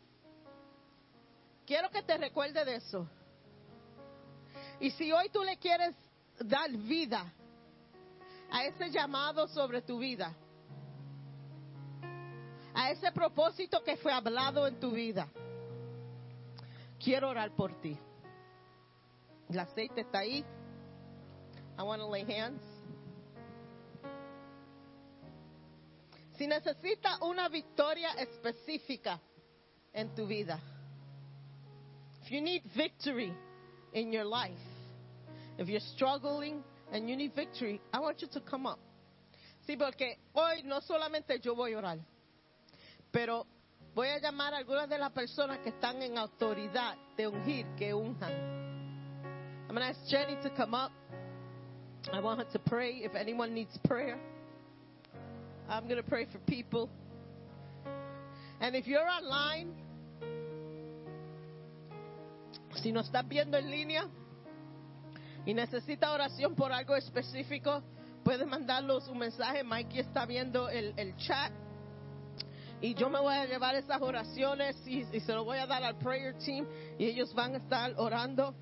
[1.66, 3.08] Quiero que te recuerde de eso.
[4.80, 5.96] Y si hoy tú le quieres
[6.40, 7.34] dar vida
[8.52, 10.34] a ese llamado sobre tu vida,
[12.74, 15.28] a ese propósito que fue hablado en tu vida,
[17.04, 17.98] quiero orar por ti.
[19.50, 20.46] El aceite está ahí.
[21.78, 22.77] I want to lay hands.
[26.38, 29.19] Si necesita una victoria específica
[29.91, 30.59] en tu vida,
[32.22, 33.34] if you need victory
[33.93, 34.59] in your life,
[35.57, 38.80] if you're struggling and you need victory, I want you to come up.
[39.65, 41.99] Sí, porque hoy no solamente yo voy a orar,
[43.11, 43.47] pero
[43.95, 47.93] voy a llamar a algunas de las personas que están en autoridad de ungir, que
[47.93, 48.31] unjan.
[49.68, 50.91] I'm going to ask Jenny to come up.
[52.14, 54.18] I want her to pray if anyone needs prayer.
[55.69, 56.89] I'm going to pray for people.
[58.61, 59.76] And if you're online,
[62.81, 64.07] si nos estás viendo en línea
[65.45, 67.84] y necesita oración por algo específico,
[68.23, 69.64] puedes mandarnos un mensaje.
[69.64, 71.52] Mikey está viendo el, chat.
[72.80, 75.84] Y yo me voy a llevar esas oraciones y, y se lo voy a dar
[75.84, 76.65] al prayer team
[76.98, 78.56] y ellos van a estar orando.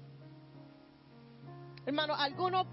[1.85, 2.65] Hermano, algunos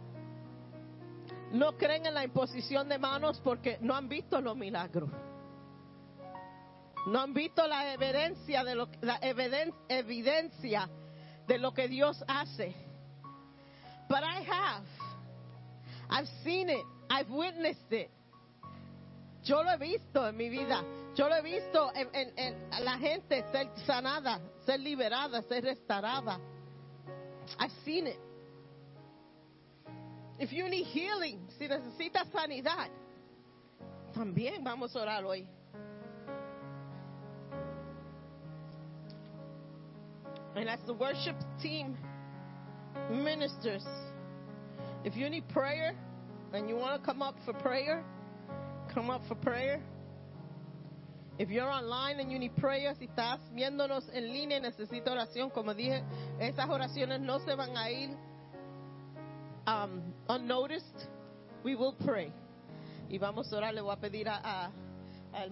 [1.52, 5.10] no creen en la imposición de manos porque no han visto los milagros.
[7.06, 10.88] No han visto la evidencia de lo, la eviden- evidencia
[11.46, 12.74] de lo que Dios hace.
[14.08, 14.84] But I have.
[16.10, 16.84] I've seen it.
[17.10, 18.10] I've witnessed it.
[19.44, 20.82] Yo lo he visto en mi vida.
[21.16, 22.38] Yo lo he visto en, en-
[22.72, 26.38] en la gente ser sanada, ser liberada, ser restaurada.
[27.58, 28.18] I've seen it.
[30.42, 32.88] If you need healing, si necesitas sanidad,
[34.12, 35.46] también vamos a orar hoy.
[40.56, 41.96] And as the worship team
[43.08, 43.84] ministers,
[45.04, 45.94] if you need prayer
[46.52, 48.04] and you want to come up for prayer,
[48.92, 49.80] come up for prayer.
[51.38, 55.50] If you're online and you need prayer, si estás viéndonos en línea y necesitas oración,
[55.52, 56.02] como dije,
[56.40, 58.10] esas oraciones no se van a ir
[59.66, 61.08] um, unnoticed.
[61.64, 62.32] We will pray.
[63.08, 64.70] Y vamos a orar, le voy a pedir a, a-
[65.34, 65.50] al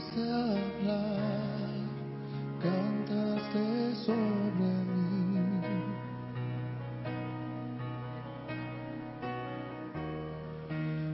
[0.00, 1.68] De hablar,
[2.58, 5.40] cantaste sobre mí.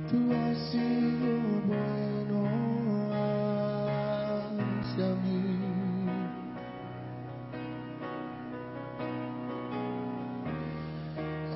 [0.08, 1.30] Tú has sido
[1.66, 2.38] bueno
[4.80, 5.42] hacia mí.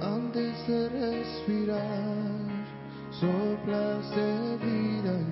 [0.03, 1.79] Antes de respirar,
[3.13, 4.31] soplas de
[4.67, 5.30] vida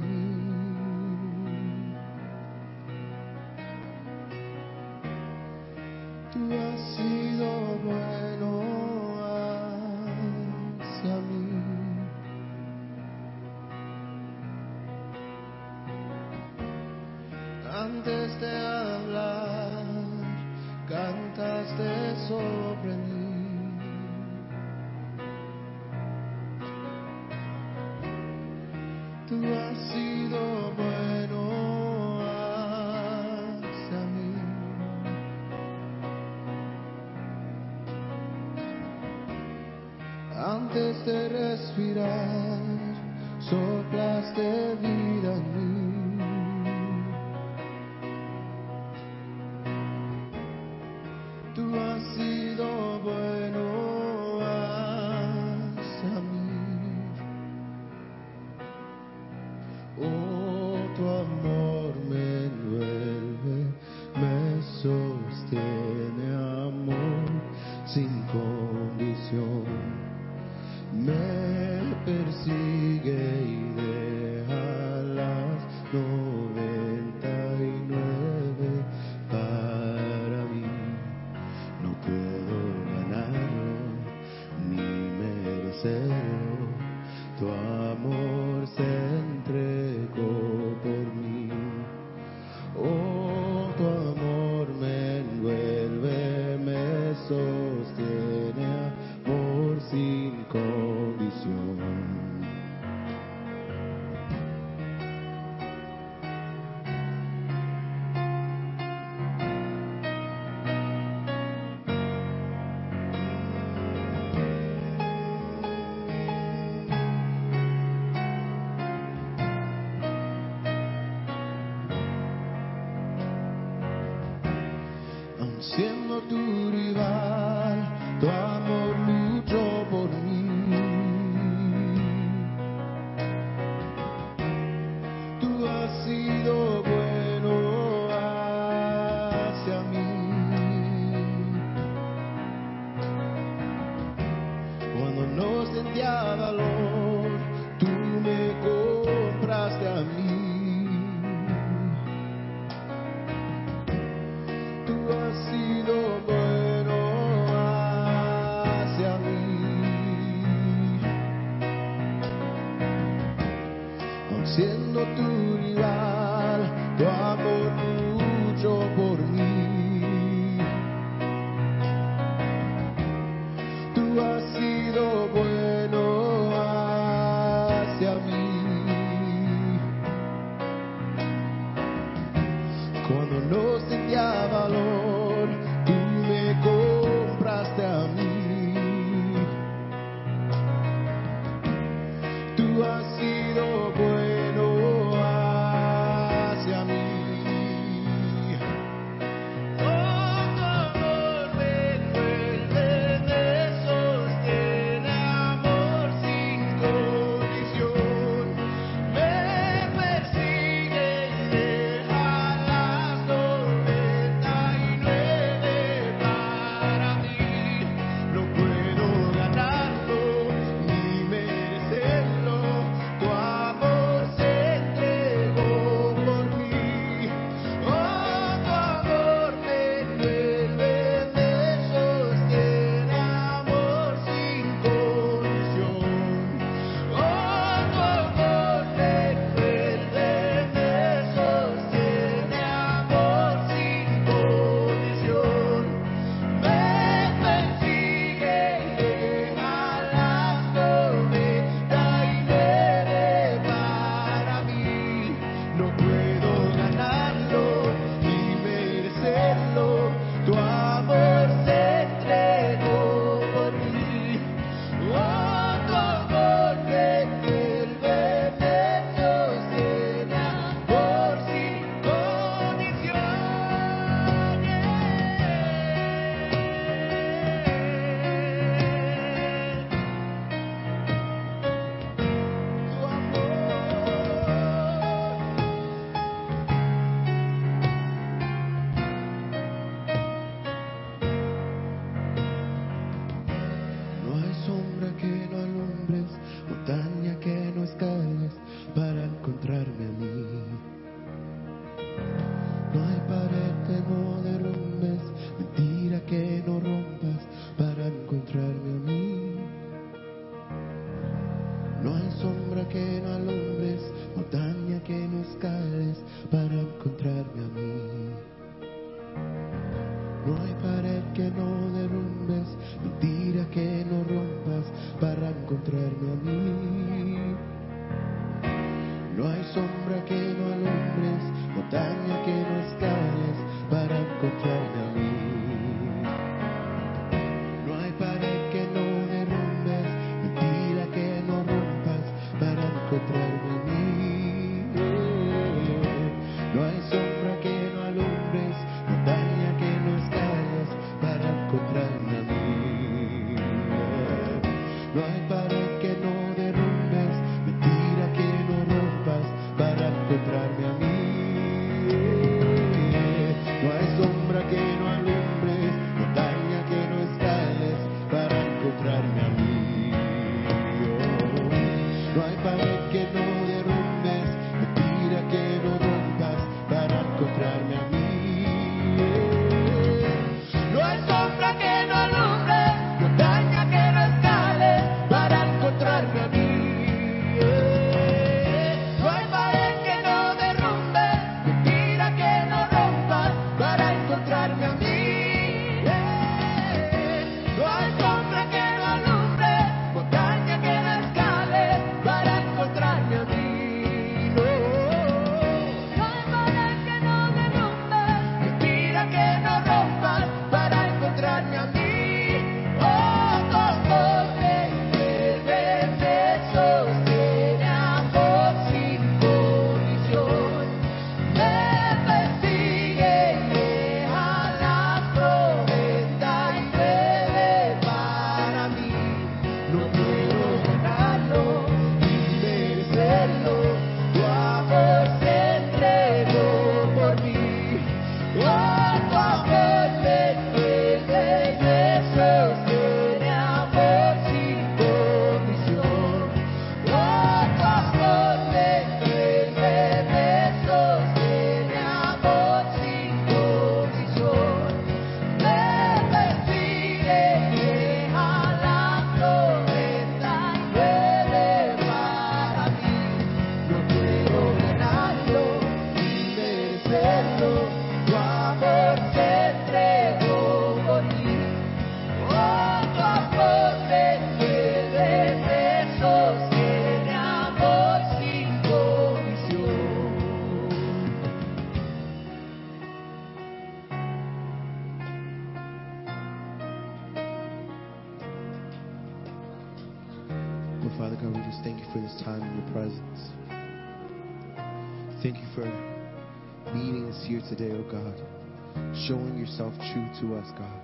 [500.40, 501.02] to us, God.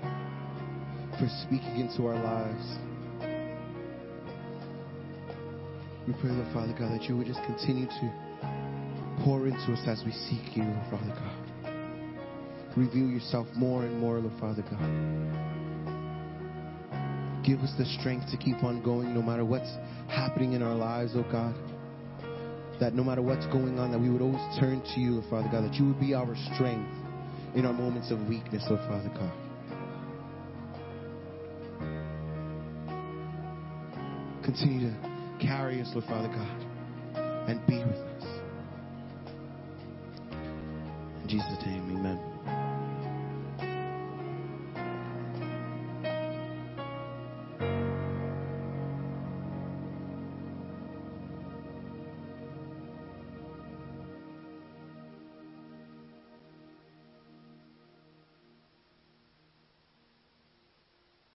[1.19, 2.79] For speaking into our lives.
[6.07, 8.13] We pray, Lord Father God, that you would just continue to
[9.25, 12.77] pour into us as we seek you, Father God.
[12.77, 14.81] Reveal yourself more and more, Lord Father God.
[17.45, 19.71] Give us the strength to keep on going no matter what's
[20.09, 21.55] happening in our lives, oh God.
[22.81, 25.65] That no matter what's going on, that we would always turn to you, Father God,
[25.65, 27.04] that you would be our strength
[27.55, 29.33] in our moments of weakness, oh Father God.
[34.45, 34.97] Continue to
[35.41, 38.27] carry us, Lord Father God, and be with us.
[41.23, 42.34] In Jesus' name, amen.